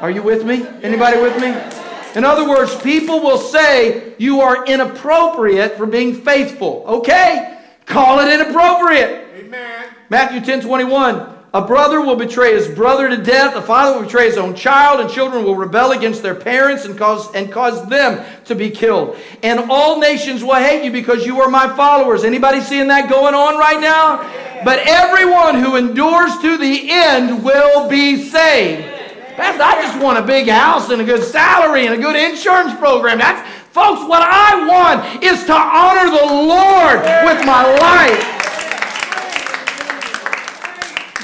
[0.00, 0.66] Are you with me?
[0.82, 1.77] Anybody with me?
[2.14, 6.84] In other words, people will say you are inappropriate for being faithful.
[6.86, 7.58] Okay?
[7.86, 9.26] Call it inappropriate.
[9.36, 9.86] Amen.
[10.10, 11.34] Matthew 10 21.
[11.54, 13.56] A brother will betray his brother to death.
[13.56, 16.96] A father will betray his own child, and children will rebel against their parents and
[16.96, 19.16] cause, and cause them to be killed.
[19.42, 22.22] And all nations will hate you because you are my followers.
[22.24, 24.18] Anybody seeing that going on right now?
[24.62, 28.97] But everyone who endures to the end will be saved.
[29.38, 33.18] I just want a big house and a good salary and a good insurance program.
[33.18, 33.48] That's
[33.78, 38.34] Folks, what I want is to honor the Lord with my life.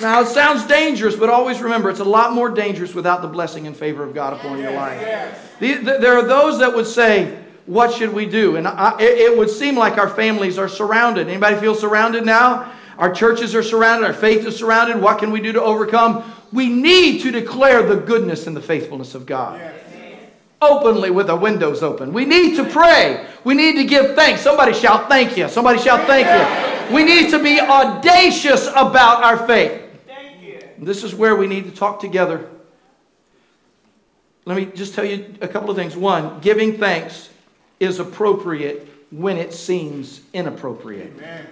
[0.01, 3.67] Now, it sounds dangerous, but always remember it's a lot more dangerous without the blessing
[3.67, 5.57] and favor of God upon your life.
[5.59, 8.57] There are those that would say, What should we do?
[8.57, 11.27] And I, it would seem like our families are surrounded.
[11.29, 12.73] Anybody feel surrounded now?
[12.99, 15.01] Our churches are surrounded, our faith is surrounded.
[15.01, 16.33] What can we do to overcome?
[16.53, 19.61] We need to declare the goodness and the faithfulness of God.
[20.63, 22.13] Openly with the windows open.
[22.13, 23.27] We need to pray.
[23.43, 24.41] We need to give thanks.
[24.41, 25.49] Somebody shout thank you.
[25.49, 26.95] Somebody shout thank you.
[26.95, 29.83] We need to be audacious about our faith.
[30.79, 32.49] This is where we need to talk together.
[34.45, 35.97] Let me just tell you a couple of things.
[35.97, 37.31] One, giving thanks
[37.81, 41.13] is appropriate when it seems inappropriate.
[41.17, 41.47] Amen.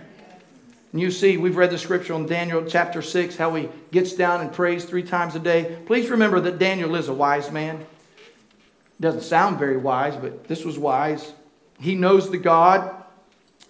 [0.92, 4.42] And you see, we've read the scripture on Daniel chapter 6, how he gets down
[4.42, 5.78] and prays three times a day.
[5.86, 7.86] Please remember that Daniel is a wise man.
[9.00, 11.32] Doesn't sound very wise, but this was wise.
[11.80, 12.94] He knows the God,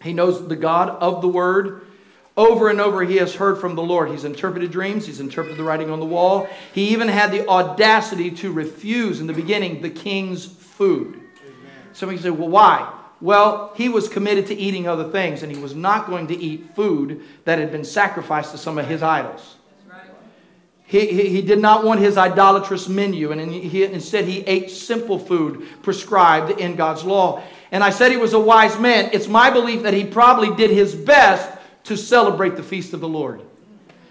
[0.03, 1.87] he knows the God of the Word.
[2.37, 4.11] Over and over, he has heard from the Lord.
[4.11, 6.49] He's interpreted dreams, he's interpreted the writing on the wall.
[6.75, 11.15] He even had the audacity to refuse in the beginning the king's food.
[11.15, 11.23] Amen.
[11.93, 12.93] Somebody say, well, why?
[13.23, 16.75] Well, he was committed to eating other things, and he was not going to eat
[16.75, 19.59] food that had been sacrificed to some of his idols.
[20.85, 25.21] He, he, he, did not want his idolatrous menu, and he, instead he ate simple
[25.21, 27.43] food prescribed in God's law.
[27.71, 29.09] And I said he was a wise man.
[29.13, 31.49] It's my belief that he probably did his best
[31.85, 33.41] to celebrate the feast of the Lord.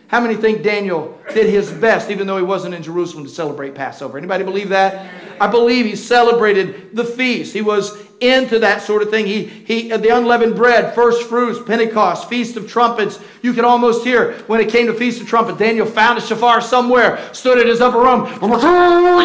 [0.07, 3.75] How many think Daniel did his best, even though he wasn't in Jerusalem, to celebrate
[3.75, 4.17] Passover?
[4.17, 5.13] Anybody believe that?
[5.39, 7.53] I believe he celebrated the feast.
[7.53, 9.25] He was into that sort of thing.
[9.25, 13.19] He, he, uh, the unleavened bread, first fruits, Pentecost, Feast of Trumpets.
[13.41, 16.61] You could almost hear when it came to Feast of Trumpets, Daniel found a shofar
[16.61, 18.25] somewhere, stood in his upper room.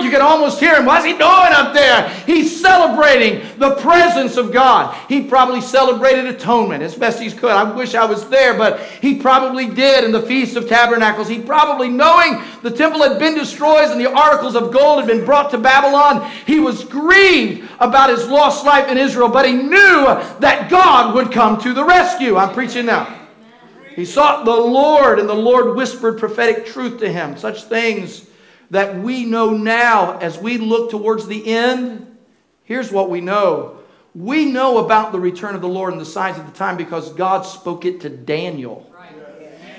[0.02, 0.86] You could almost hear him.
[0.86, 2.08] What's he doing up there?
[2.24, 4.96] He's celebrating the presence of God.
[5.08, 7.50] He probably celebrated atonement as best he could.
[7.50, 11.28] I wish I was there, but he probably did in the Feast of Tabernacles.
[11.28, 15.24] He probably, knowing the temple had been destroyed and the articles of gold had been
[15.24, 20.04] brought to Babylon, he was grieved about his lost life in Israel, but he knew
[20.40, 22.36] that God would come to the rescue.
[22.36, 23.12] I'm preaching now.
[23.94, 27.36] He sought the Lord, and the Lord whispered prophetic truth to him.
[27.36, 28.26] Such things
[28.70, 32.16] that we know now as we look towards the end.
[32.64, 33.78] Here's what we know
[34.14, 37.12] we know about the return of the Lord and the signs of the time because
[37.12, 38.90] God spoke it to Daniel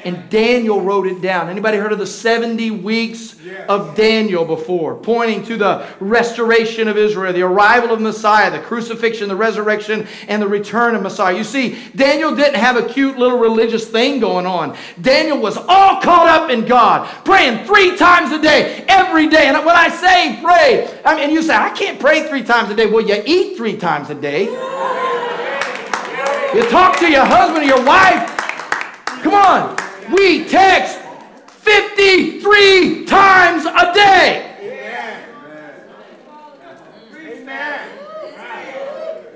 [0.07, 1.49] and Daniel wrote it down.
[1.49, 3.35] Anybody heard of the 70 weeks
[3.67, 4.95] of Daniel before?
[4.95, 10.41] Pointing to the restoration of Israel, the arrival of Messiah, the crucifixion, the resurrection, and
[10.41, 11.35] the return of Messiah.
[11.35, 14.77] You see, Daniel didn't have a cute little religious thing going on.
[15.01, 19.47] Daniel was all caught up in God, praying three times a day, every day.
[19.47, 22.75] And when I say pray, I mean, you say, I can't pray three times a
[22.75, 22.85] day.
[22.85, 24.43] Well, you eat three times a day.
[26.55, 28.35] You talk to your husband or your wife.
[29.21, 29.86] Come on.
[30.11, 30.99] We text
[31.47, 34.43] 53 times a day.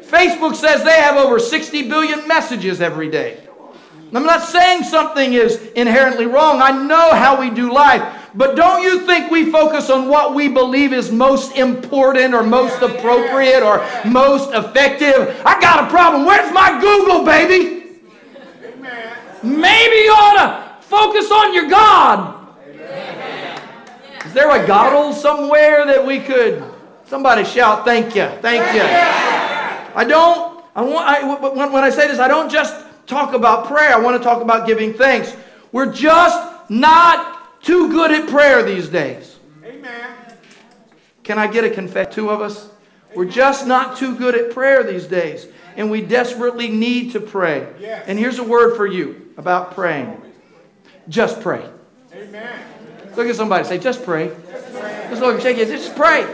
[0.04, 3.48] Facebook says they have over 60 billion messages every day.
[4.14, 6.62] I'm not saying something is inherently wrong.
[6.62, 8.04] I know how we do life.
[8.36, 12.82] But don't you think we focus on what we believe is most important or most
[12.82, 15.42] appropriate or most effective?
[15.46, 16.26] I got a problem.
[16.26, 17.82] Where's my Google, baby?
[19.44, 22.38] Maybe you ought to focus on your God.
[24.26, 26.64] Is there a God somewhere that we could?
[27.06, 30.64] Somebody shout, "Thank you, thank you." I don't.
[30.76, 31.08] I want.
[31.08, 32.76] I, when I say this, I don't just
[33.08, 33.94] talk about prayer.
[33.94, 35.36] I want to talk about giving thanks.
[35.72, 39.38] We're just not too good at prayer these days.
[39.66, 40.16] Amen.
[41.24, 42.14] Can I get a confess?
[42.14, 42.70] Two of us.
[43.16, 47.68] We're just not too good at prayer these days and we desperately need to pray.
[47.80, 48.06] Yes.
[48.08, 50.22] And here's a word for you about praying
[51.10, 51.68] just pray.
[52.14, 52.60] Amen.
[53.16, 54.32] Look at somebody say, just pray.
[54.50, 55.08] Just, pray.
[55.10, 56.32] just look, shake it, just pray.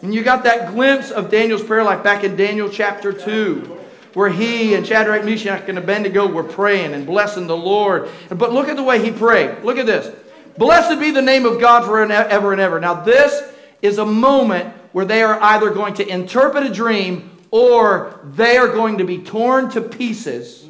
[0.00, 3.76] And you got that glimpse of Daniel's prayer life back in Daniel chapter 2
[4.16, 8.08] where he and Shadrach, Meshach, and Abednego were praying and blessing the Lord.
[8.30, 9.62] But look at the way he prayed.
[9.62, 10.10] Look at this.
[10.56, 12.80] Blessed be the name of God forever and ever.
[12.80, 13.42] Now, this
[13.82, 18.68] is a moment where they are either going to interpret a dream or they are
[18.68, 20.66] going to be torn to pieces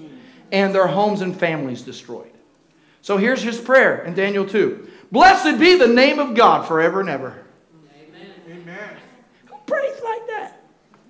[0.52, 2.30] and their homes and families destroyed.
[3.02, 7.08] So here's his prayer in Daniel 2 Blessed be the name of God forever and
[7.08, 7.44] ever.
[7.92, 8.30] Amen.
[8.48, 8.96] Amen.
[9.46, 10.62] Who prays like that?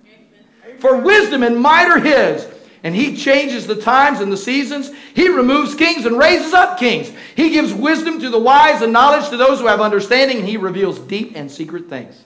[0.07, 0.79] Amen.
[0.79, 2.47] For wisdom and might are his.
[2.83, 4.91] And he changes the times and the seasons.
[5.13, 7.11] He removes kings and raises up kings.
[7.35, 10.57] He gives wisdom to the wise and knowledge to those who have understanding, and he
[10.57, 12.23] reveals deep and secret things.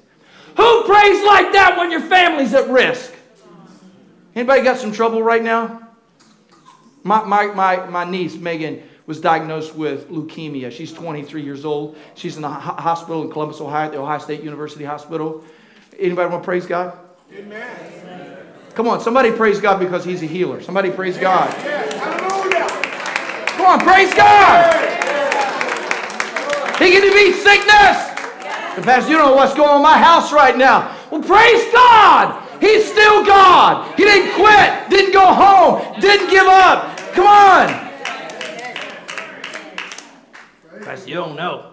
[0.58, 3.14] Who prays like that when your family's at risk?
[4.36, 5.90] Anybody got some trouble right now?
[7.04, 10.72] My, my, my, my niece, Megan, was diagnosed with leukemia.
[10.72, 11.98] She's 23 years old.
[12.16, 15.44] She's in the hospital in Columbus, Ohio, at the Ohio State University Hospital.
[16.00, 16.98] Anybody want to praise God?
[17.34, 18.38] Amen.
[18.74, 20.62] Come on, somebody praise God because He's a healer.
[20.62, 21.54] Somebody praise God.
[23.58, 24.74] Come on, praise God.
[26.80, 28.08] He can defeat sickness.
[28.76, 30.98] The pastor, you don't know what's going on in my house right now.
[31.12, 32.41] Well, praise God.
[32.62, 33.98] He's still God.
[33.98, 36.96] He didn't quit, didn't go home, didn't give up.
[37.12, 37.92] Come on.
[40.84, 41.68] Pastor, you don't know.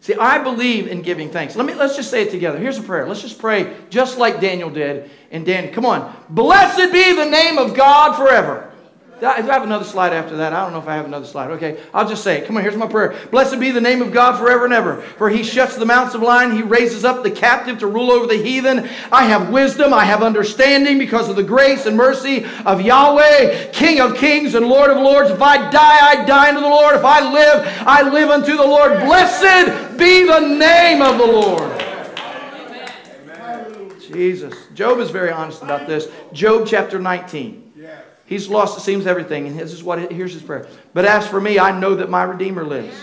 [0.00, 1.54] See, I believe in giving thanks.
[1.54, 2.58] Let me let's just say it together.
[2.58, 3.06] Here's a prayer.
[3.06, 5.10] Let's just pray just like Daniel did.
[5.30, 6.12] And Dan, come on.
[6.28, 8.71] Blessed be the name of God forever.
[9.22, 10.52] Do I have another slide after that?
[10.52, 11.52] I don't know if I have another slide.
[11.52, 12.46] Okay, I'll just say it.
[12.48, 13.16] Come on, here's my prayer.
[13.30, 15.00] Blessed be the name of God forever and ever.
[15.00, 18.26] For he shuts the mouths of lions, he raises up the captive to rule over
[18.26, 18.80] the heathen.
[19.12, 24.00] I have wisdom, I have understanding because of the grace and mercy of Yahweh, King
[24.00, 25.30] of kings and Lord of lords.
[25.30, 26.96] If I die, I die unto the Lord.
[26.96, 28.90] If I live, I live unto the Lord.
[29.02, 31.80] Blessed be the name of the Lord.
[34.00, 34.52] Jesus.
[34.74, 36.08] Job is very honest about this.
[36.32, 37.62] Job chapter 19.
[38.32, 39.46] He's lost, it seems, everything.
[39.46, 40.66] And this is what here's his prayer.
[40.94, 42.96] But as for me, I know that my Redeemer lives.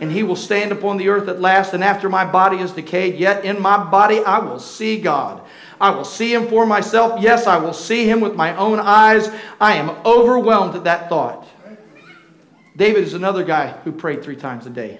[0.00, 1.72] And he will stand upon the earth at last.
[1.72, 5.40] And after my body is decayed, yet in my body I will see God.
[5.80, 7.22] I will see him for myself.
[7.22, 9.30] Yes, I will see him with my own eyes.
[9.60, 11.46] I am overwhelmed at that thought.
[12.76, 14.98] David is another guy who prayed three times a day.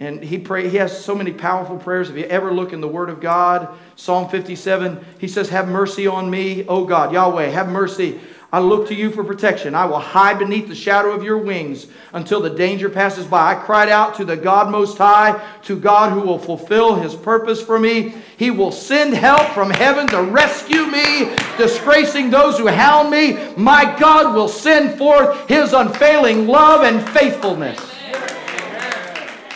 [0.00, 2.10] And he pray, he has so many powerful prayers.
[2.10, 6.08] If you ever look in the Word of God, Psalm 57, he says, Have mercy
[6.08, 8.20] on me, O God, Yahweh, have mercy
[8.54, 9.74] I look to you for protection.
[9.74, 13.52] I will hide beneath the shadow of your wings until the danger passes by.
[13.52, 17.62] I cried out to the God Most High, to God who will fulfill his purpose
[17.62, 18.14] for me.
[18.36, 23.54] He will send help from heaven to rescue me, disgracing those who hound me.
[23.56, 27.91] My God will send forth his unfailing love and faithfulness.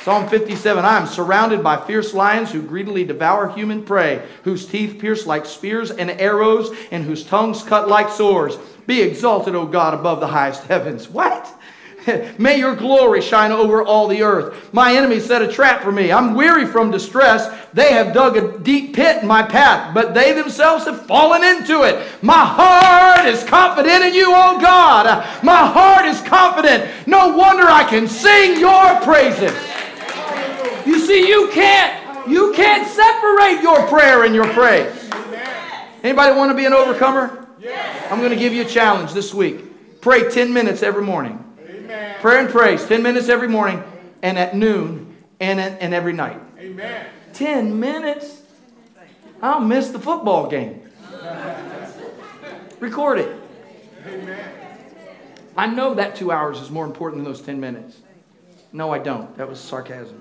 [0.07, 5.01] Psalm 57 I am surrounded by fierce lions who greedily devour human prey, whose teeth
[5.01, 8.57] pierce like spears and arrows, and whose tongues cut like swords.
[8.87, 11.09] Be exalted, O God, above the highest heavens.
[11.09, 11.53] What?
[12.39, 14.73] May your glory shine over all the earth.
[14.73, 16.13] My enemies set a trap for me.
[16.13, 17.53] I'm weary from distress.
[17.73, 21.83] They have dug a deep pit in my path, but they themselves have fallen into
[21.83, 22.07] it.
[22.23, 25.43] My heart is confident in you, O God.
[25.43, 27.09] My heart is confident.
[27.09, 29.76] No wonder I can sing your praises.
[30.87, 35.11] You see, you can't, you can't separate your prayer and your praise.
[36.03, 37.49] Anybody want to be an overcomer?
[38.11, 40.01] I'm going to give you a challenge this week.
[40.01, 41.43] Pray 10 minutes every morning.
[42.21, 43.83] Prayer and praise 10 minutes every morning
[44.23, 46.41] and at noon and, and every night.
[46.59, 47.07] Amen.
[47.33, 48.43] 10 minutes?
[49.43, 50.83] I'll miss the football game.
[52.79, 53.41] Record it.
[54.07, 54.51] Amen.
[55.57, 57.99] I know that two hours is more important than those 10 minutes.
[58.73, 59.37] No, I don't.
[59.37, 60.21] That was sarcasm.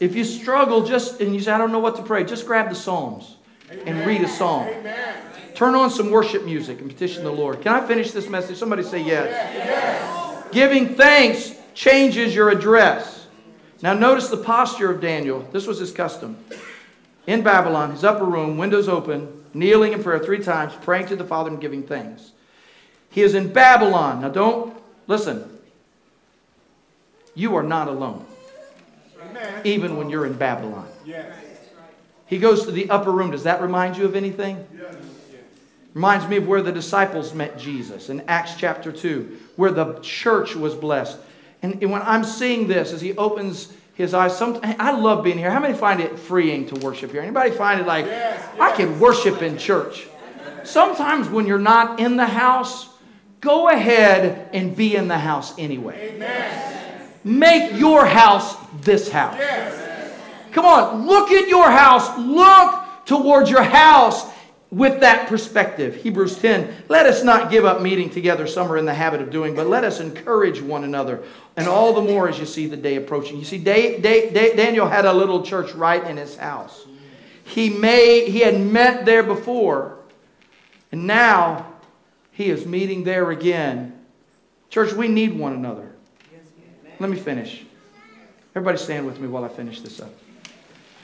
[0.00, 2.68] If you struggle just and you say, I don't know what to pray, just grab
[2.68, 3.36] the Psalms
[3.70, 3.86] Amen.
[3.86, 4.66] and read a psalm.
[4.68, 5.16] Amen.
[5.54, 7.60] Turn on some worship music and petition the Lord.
[7.62, 8.58] Can I finish this message?
[8.58, 9.28] Somebody say yes.
[9.30, 10.44] yes.
[10.52, 13.26] Giving thanks changes your address.
[13.82, 15.46] Now, notice the posture of Daniel.
[15.52, 16.36] This was his custom.
[17.26, 21.24] In Babylon, his upper room, windows open, kneeling in prayer three times, praying to the
[21.24, 22.32] Father and giving thanks.
[23.10, 24.22] He is in Babylon.
[24.22, 25.58] Now, don't listen.
[27.34, 28.24] You are not alone,
[29.30, 29.60] Amen.
[29.64, 30.88] even when you're in Babylon.
[31.04, 31.34] Yes.
[32.26, 33.30] He goes to the upper room.
[33.30, 34.66] Does that remind you of anything?
[34.76, 34.96] Yes.
[35.94, 40.56] Reminds me of where the disciples met Jesus in Acts chapter 2, where the church
[40.56, 41.18] was blessed.
[41.62, 45.50] And, when I'm seeing this, as he opens his eyes, some, I love being here.
[45.50, 47.22] How many find it freeing to worship here?
[47.22, 48.60] Anybody find it like, yes, yes.
[48.60, 50.08] I can worship in church?
[50.64, 52.88] Sometimes when you're not in the house,
[53.40, 56.14] go ahead and be in the house anyway.
[56.14, 56.83] Amen.
[57.24, 59.40] Make your house this house.
[60.52, 62.16] Come on, look at your house.
[62.18, 64.30] Look towards your house
[64.70, 65.94] with that perspective.
[65.94, 69.30] Hebrews 10, let us not give up meeting together, some are in the habit of
[69.30, 71.22] doing, but let us encourage one another.
[71.56, 73.38] And all the more as you see the day approaching.
[73.38, 76.86] You see, day, day, day, Daniel had a little church right in his house.
[77.44, 79.98] He, may, he had met there before,
[80.90, 81.72] and now
[82.32, 83.92] he is meeting there again.
[84.70, 85.93] Church, we need one another.
[87.00, 87.64] Let me finish.
[88.54, 90.12] Everybody stand with me while I finish this up.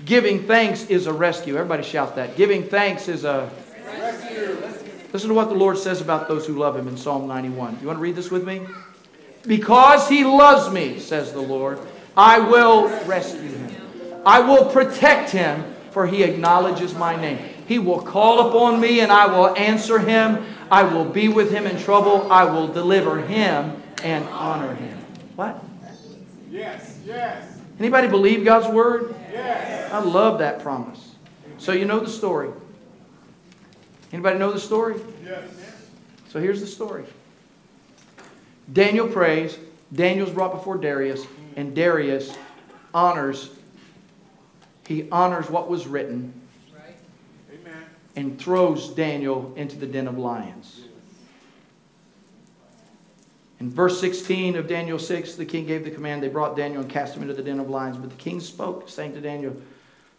[0.05, 1.57] Giving thanks is a rescue.
[1.57, 2.37] Everybody shout that.
[2.37, 3.51] Giving thanks is a
[3.85, 4.57] rescue.
[5.13, 7.79] Listen to what the Lord says about those who love him in Psalm 91.
[7.81, 8.67] You want to read this with me?
[9.47, 11.81] Because he loves me, says the Lord,
[12.17, 14.23] I will rescue him.
[14.25, 17.39] I will protect him, for he acknowledges my name.
[17.67, 20.45] He will call upon me, and I will answer him.
[20.71, 22.31] I will be with him in trouble.
[22.31, 24.99] I will deliver him and honor him.
[25.37, 25.65] What?
[26.51, 27.59] Yes, yes.
[27.79, 29.15] Anybody believe God's word?
[29.33, 29.93] Yes.
[29.93, 31.15] I love that promise.
[31.59, 32.51] So you know the story.
[34.13, 34.97] Anybody know the story?
[35.25, 35.49] Yes.
[36.29, 37.05] So here's the story.
[38.73, 39.59] Daniel prays.
[39.93, 41.27] Daniel's brought before Darius,
[41.57, 42.33] and Darius
[42.95, 43.51] honors.
[44.87, 46.33] He honors what was written
[46.73, 46.95] Right.
[47.53, 47.83] Amen.
[48.17, 50.83] and throws Daniel into the den of lions.
[53.61, 56.23] In verse 16 of Daniel 6, the king gave the command.
[56.23, 57.99] They brought Daniel and cast him into the den of lions.
[57.99, 59.55] But the king spoke, saying to Daniel,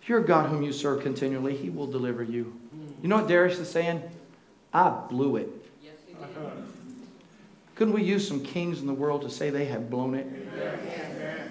[0.06, 2.54] Your God, whom you serve continually, he will deliver you.
[3.02, 4.04] You know what Darius is saying?
[4.72, 5.50] I blew it.
[7.74, 10.28] Couldn't we use some kings in the world to say they have blown it?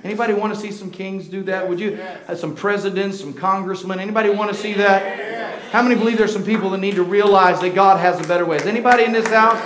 [0.05, 1.69] Anybody want to see some kings do that?
[1.69, 2.01] Would you?
[2.29, 3.99] Uh, some presidents, some congressmen.
[3.99, 5.61] Anybody want to see that?
[5.73, 8.47] How many believe there's some people that need to realize that God has a better
[8.47, 8.57] way?
[8.57, 9.61] Is anybody in this house?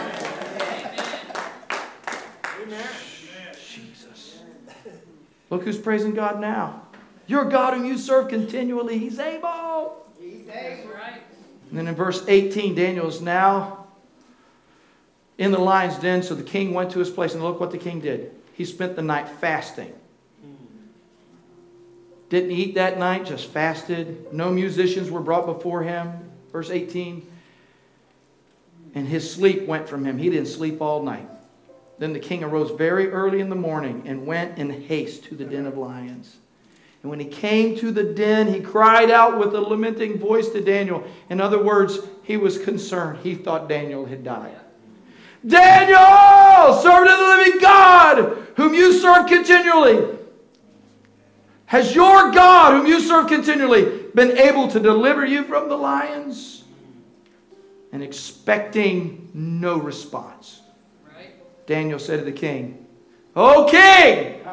[3.58, 4.38] Jesus.
[5.54, 6.82] Look who's praising God now.
[7.28, 10.04] Your God whom you serve continually, He's able.
[10.20, 10.90] He's able.
[10.90, 11.22] Right.
[11.68, 13.86] And then in verse 18, Daniel is now
[15.38, 16.24] in the lion's den.
[16.24, 18.34] So the king went to his place, and look what the king did.
[18.54, 19.94] He spent the night fasting.
[20.42, 20.54] Hmm.
[22.30, 24.32] Didn't eat that night, just fasted.
[24.32, 26.32] No musicians were brought before him.
[26.50, 27.30] Verse 18.
[28.96, 30.18] And his sleep went from him.
[30.18, 31.28] He didn't sleep all night.
[31.98, 35.44] Then the king arose very early in the morning and went in haste to the
[35.44, 36.36] den of lions.
[37.02, 40.60] And when he came to the den, he cried out with a lamenting voice to
[40.60, 41.04] Daniel.
[41.28, 43.18] In other words, he was concerned.
[43.18, 44.56] He thought Daniel had died.
[45.46, 50.18] Daniel, servant of the living God, whom you serve continually.
[51.66, 56.64] Has your God, whom you serve continually, been able to deliver you from the lions?
[57.92, 60.62] And expecting no response.
[61.66, 62.86] Daniel said to the king,
[63.36, 64.44] O king,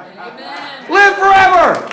[0.89, 1.87] live forever.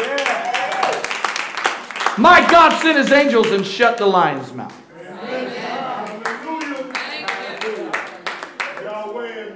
[2.18, 4.74] My God sent his angels and shut the lion's mouth.
[8.82, 9.54] Yahweh.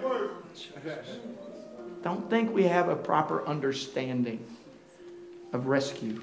[2.03, 4.45] Don't think we have a proper understanding
[5.53, 6.23] of rescue.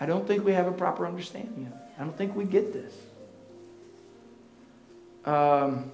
[0.00, 1.78] I don't think we have a proper understanding of it.
[1.98, 2.94] I don't think we get this.
[5.24, 5.92] Um,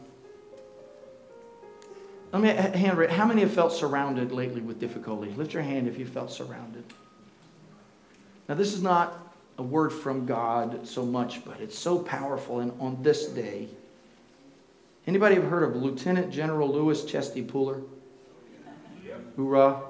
[2.33, 3.11] let me uh, hand it.
[3.11, 5.31] How many have felt surrounded lately with difficulty?
[5.33, 6.85] Lift your hand if you felt surrounded.
[8.49, 9.19] Now, this is not
[9.59, 12.61] a word from God so much, but it's so powerful.
[12.61, 13.69] And on this day,
[15.07, 17.83] anybody have heard of Lieutenant General Lewis Chesty Puller?
[19.37, 19.83] Hoorah!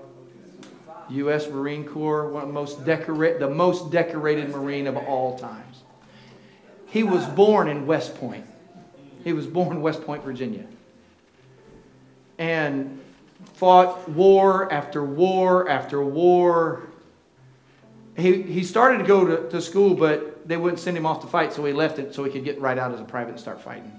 [1.11, 1.49] U.S.
[1.49, 5.83] Marine Corps, one of the most decorate, the most decorated Marine of all times.
[6.87, 8.45] He was born in West Point.
[9.25, 10.67] He was born in West Point, Virginia,
[12.39, 13.01] and
[13.55, 16.85] fought war after war after war.
[18.17, 21.27] He, he started to go to, to school, but they wouldn't send him off to
[21.27, 23.41] fight, so he left it so he could get right out as a private and
[23.41, 23.93] start fighting.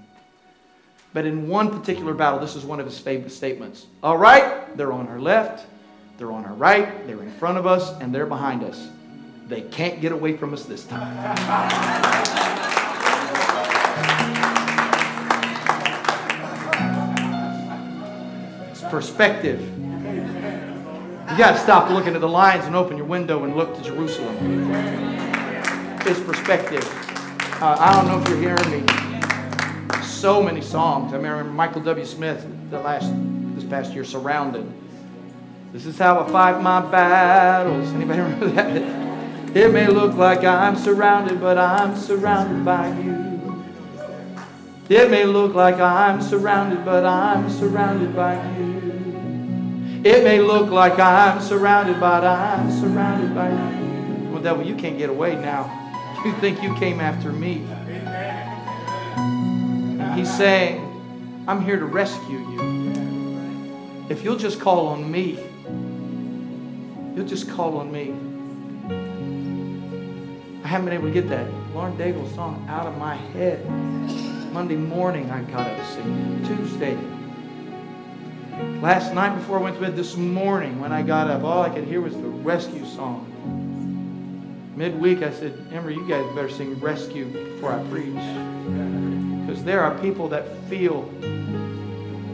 [1.12, 3.86] But in one particular battle, this is one of his famous statements.
[4.02, 5.66] All right, they're on our left,
[6.18, 8.88] they're on our right, they're in front of us, and they're behind us.
[9.48, 12.36] They can't get away from us this time.
[18.90, 19.60] perspective.
[19.60, 23.82] You got to stop looking at the lines and open your window and look to
[23.82, 24.36] Jerusalem.
[26.06, 26.84] It's perspective.
[27.62, 30.02] Uh, I don't know if you're hearing me.
[30.02, 31.12] So many songs.
[31.12, 32.04] I remember Michael W.
[32.04, 33.12] Smith the last
[33.54, 34.66] this past year, "Surrounded."
[35.72, 37.88] This is how I fight my battles.
[37.92, 39.56] Anybody remember that?
[39.56, 43.29] It may look like I'm surrounded, but I'm surrounded by you.
[44.90, 50.02] It may look like I'm surrounded, but I'm surrounded by you.
[50.04, 54.30] It may look like I'm surrounded, but I'm surrounded by you.
[54.32, 55.76] Well, devil, you can't get away now.
[56.24, 57.64] You think you came after me.
[60.14, 60.84] He's saying,
[61.48, 64.06] I'm here to rescue you.
[64.10, 65.38] If you'll just call on me,
[67.16, 68.10] you'll just call on me.
[70.62, 73.64] I haven't been able to get that Lauren Daigle song out of my head.
[74.52, 76.44] Monday morning I got up singing.
[76.44, 76.98] Tuesday.
[78.80, 81.70] Last night before I went to bed, this morning when I got up, all I
[81.70, 83.26] could hear was the rescue song.
[84.76, 88.14] Midweek I said, Ember, you guys better sing rescue before I preach.
[89.46, 91.02] Because there are people that feel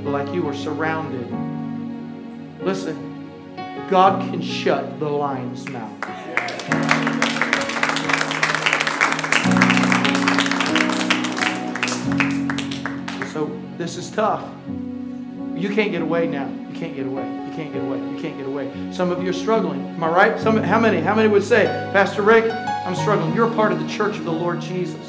[0.05, 1.31] like you are surrounded.
[2.62, 3.29] Listen,
[3.91, 6.86] God can shut the lion's mouth.
[13.79, 14.43] This is tough.
[15.55, 16.49] You can't get away now.
[16.49, 17.24] You can't get away.
[17.24, 17.99] You can't get away.
[17.99, 18.93] You can't get away.
[18.93, 19.81] Some of you are struggling.
[19.87, 20.41] Am I right?
[20.41, 21.01] Some, how many?
[21.01, 23.35] How many would say, Pastor Rick, I'm struggling?
[23.35, 25.01] You're a part of the church of the Lord Jesus.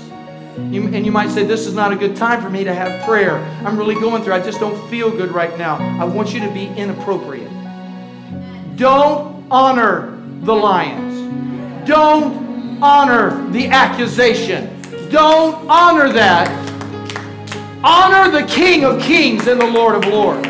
[0.57, 3.05] You, and you might say, This is not a good time for me to have
[3.05, 3.37] prayer.
[3.65, 4.33] I'm really going through.
[4.33, 5.77] I just don't feel good right now.
[6.01, 7.51] I want you to be inappropriate.
[8.75, 11.87] Don't honor the lions.
[11.87, 14.81] Don't honor the accusation.
[15.09, 16.66] Don't honor that.
[17.89, 20.45] Honor the King of Kings and the Lord of Lords.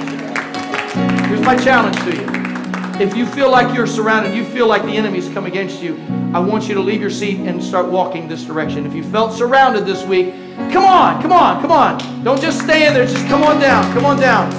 [1.27, 2.99] Here's my challenge to you.
[2.99, 5.99] If you feel like you're surrounded, you feel like the enemy's come against you,
[6.33, 8.87] I want you to leave your seat and start walking this direction.
[8.87, 10.33] If you felt surrounded this week,
[10.71, 12.23] come on, come on, come on.
[12.23, 14.51] Don't just stand there, just come on down, come on down.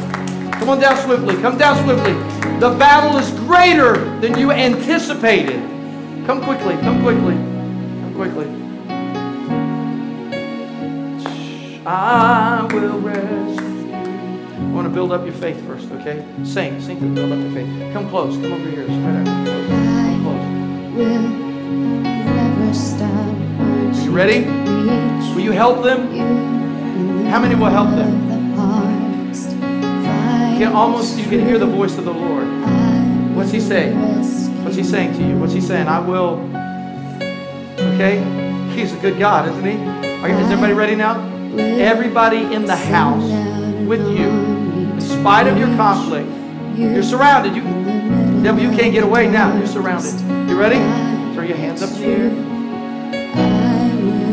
[0.53, 2.13] Come on down swiftly, come down swiftly.
[2.61, 5.61] The battle is greater than you anticipated.
[6.27, 8.58] Come quickly, come quickly, come quickly.
[11.91, 13.61] I will rest.
[13.63, 16.23] I want to build up your faith first, okay?
[16.45, 17.93] Sing, sing to build up your faith.
[17.95, 18.85] Come close, come over here.
[18.85, 19.47] Spread out.
[19.47, 20.95] Come close.
[20.95, 21.23] will
[22.03, 24.45] never stop Are you ready?
[25.33, 26.15] Will you help them?
[27.29, 28.29] How many will help them?
[30.53, 32.47] You can almost you can hear the voice of the Lord.
[33.35, 33.97] What's he saying?
[34.63, 35.39] What's he saying to you?
[35.39, 35.89] What's he saying?
[35.89, 36.39] I will.
[37.95, 38.19] Okay?
[38.75, 39.79] He's a good God, isn't he?
[40.21, 41.38] Are, is everybody ready now?
[41.57, 43.23] Everybody in the house
[43.87, 46.29] with you, in spite of your conflict,
[46.77, 47.57] you're surrounded.
[47.57, 47.63] You,
[48.43, 49.57] devil, you can't get away now.
[49.57, 50.21] You're surrounded.
[50.49, 50.79] You ready?
[51.35, 52.31] Throw your hands up in the air.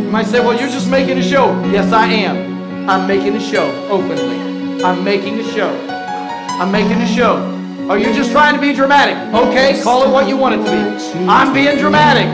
[0.03, 1.53] You might say, well, you're just making a show.
[1.71, 2.89] Yes, I am.
[2.89, 4.83] I'm making a show openly.
[4.83, 5.69] I'm making a show.
[5.89, 7.37] I'm making a show.
[7.89, 9.15] Are you just trying to be dramatic?
[9.33, 11.27] Okay, call it what you want it to be.
[11.27, 12.27] I'm being dramatic.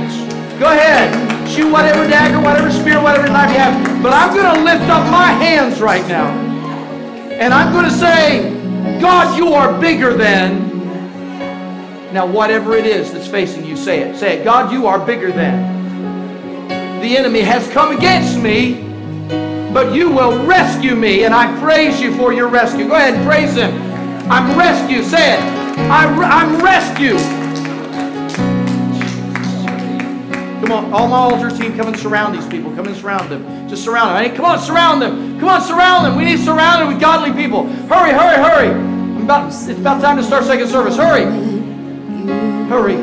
[0.59, 1.30] Go ahead.
[1.51, 4.01] Shoot whatever dagger, whatever spear, whatever knife you have.
[4.01, 6.29] But I'm going to lift up my hands right now.
[7.33, 8.57] And I'm going to say,
[9.01, 10.69] God, you are bigger than.
[12.13, 14.15] Now, whatever it is that's facing you, say it.
[14.15, 14.45] Say it.
[14.45, 16.69] God, you are bigger than.
[17.01, 18.87] The enemy has come against me,
[19.73, 22.87] but you will rescue me, and I praise you for your rescue.
[22.87, 23.73] Go ahead and praise him.
[24.31, 25.03] I'm rescued.
[25.03, 25.39] Say it.
[25.89, 27.40] I, I'm rescued.
[30.62, 32.70] Come on, all my altar team, come and surround these people.
[32.76, 33.68] Come and surround them.
[33.68, 34.18] Just surround them.
[34.18, 35.39] I mean, come on, surround them.
[35.39, 36.16] Come on, surround them.
[36.16, 37.66] We need to surround them with godly people.
[37.66, 38.70] Hurry, hurry, hurry.
[38.70, 40.95] I'm about, it's about time to start second service.
[40.95, 41.24] Hurry.
[42.70, 42.95] Hurry.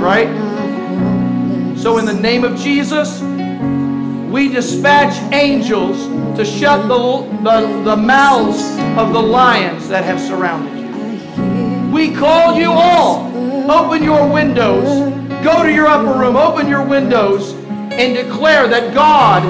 [0.00, 0.28] Right?
[1.78, 3.20] So, in the name of Jesus,
[4.32, 6.06] we dispatch angels
[6.38, 6.96] to shut the,
[7.42, 8.62] the, the mouths
[8.98, 11.92] of the lions that have surrounded you.
[11.92, 13.30] We call you all.
[13.70, 15.21] Open your windows.
[15.42, 16.36] Go to your upper room.
[16.36, 17.54] Open your windows
[17.90, 19.42] and declare that God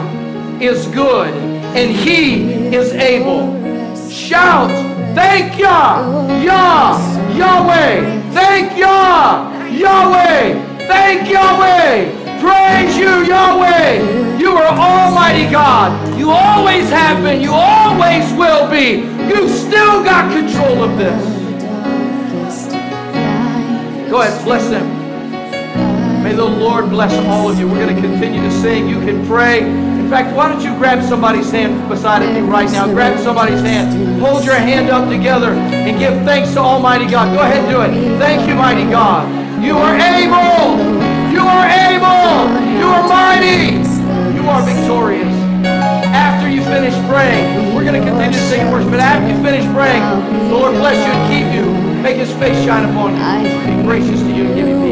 [0.62, 1.34] is good
[1.76, 3.60] and He is able.
[4.08, 4.70] Shout,
[5.14, 8.22] thank Yah, Yah, Yahweh.
[8.32, 10.78] Thank Yah, Yahweh.
[10.86, 12.40] Thank Yahweh.
[12.40, 14.38] Praise you, Yahweh.
[14.38, 16.18] You are Almighty God.
[16.18, 17.42] You always have been.
[17.42, 19.02] You always will be.
[19.28, 21.22] You still got control of this.
[24.10, 25.01] Go ahead, bless them.
[26.32, 27.68] May the Lord bless all of you.
[27.68, 28.88] We're going to continue to sing.
[28.88, 29.60] You can pray.
[29.68, 32.86] In fact, why don't you grab somebody's hand beside of you right now?
[32.86, 34.18] Grab somebody's hand.
[34.18, 37.36] Hold your hand up together and give thanks to Almighty God.
[37.36, 38.18] Go ahead and do it.
[38.18, 39.28] Thank you, mighty God.
[39.62, 40.80] You are able.
[41.36, 42.48] You are able.
[42.80, 43.76] You are mighty.
[44.32, 45.36] You are victorious.
[46.16, 48.90] After you finish praying, we're going to continue to sing worship.
[48.90, 50.00] But after you finish praying,
[50.48, 51.68] the Lord bless you and keep you.
[52.00, 53.76] Make his face shine upon you.
[53.76, 54.91] Be gracious to you and give you peace.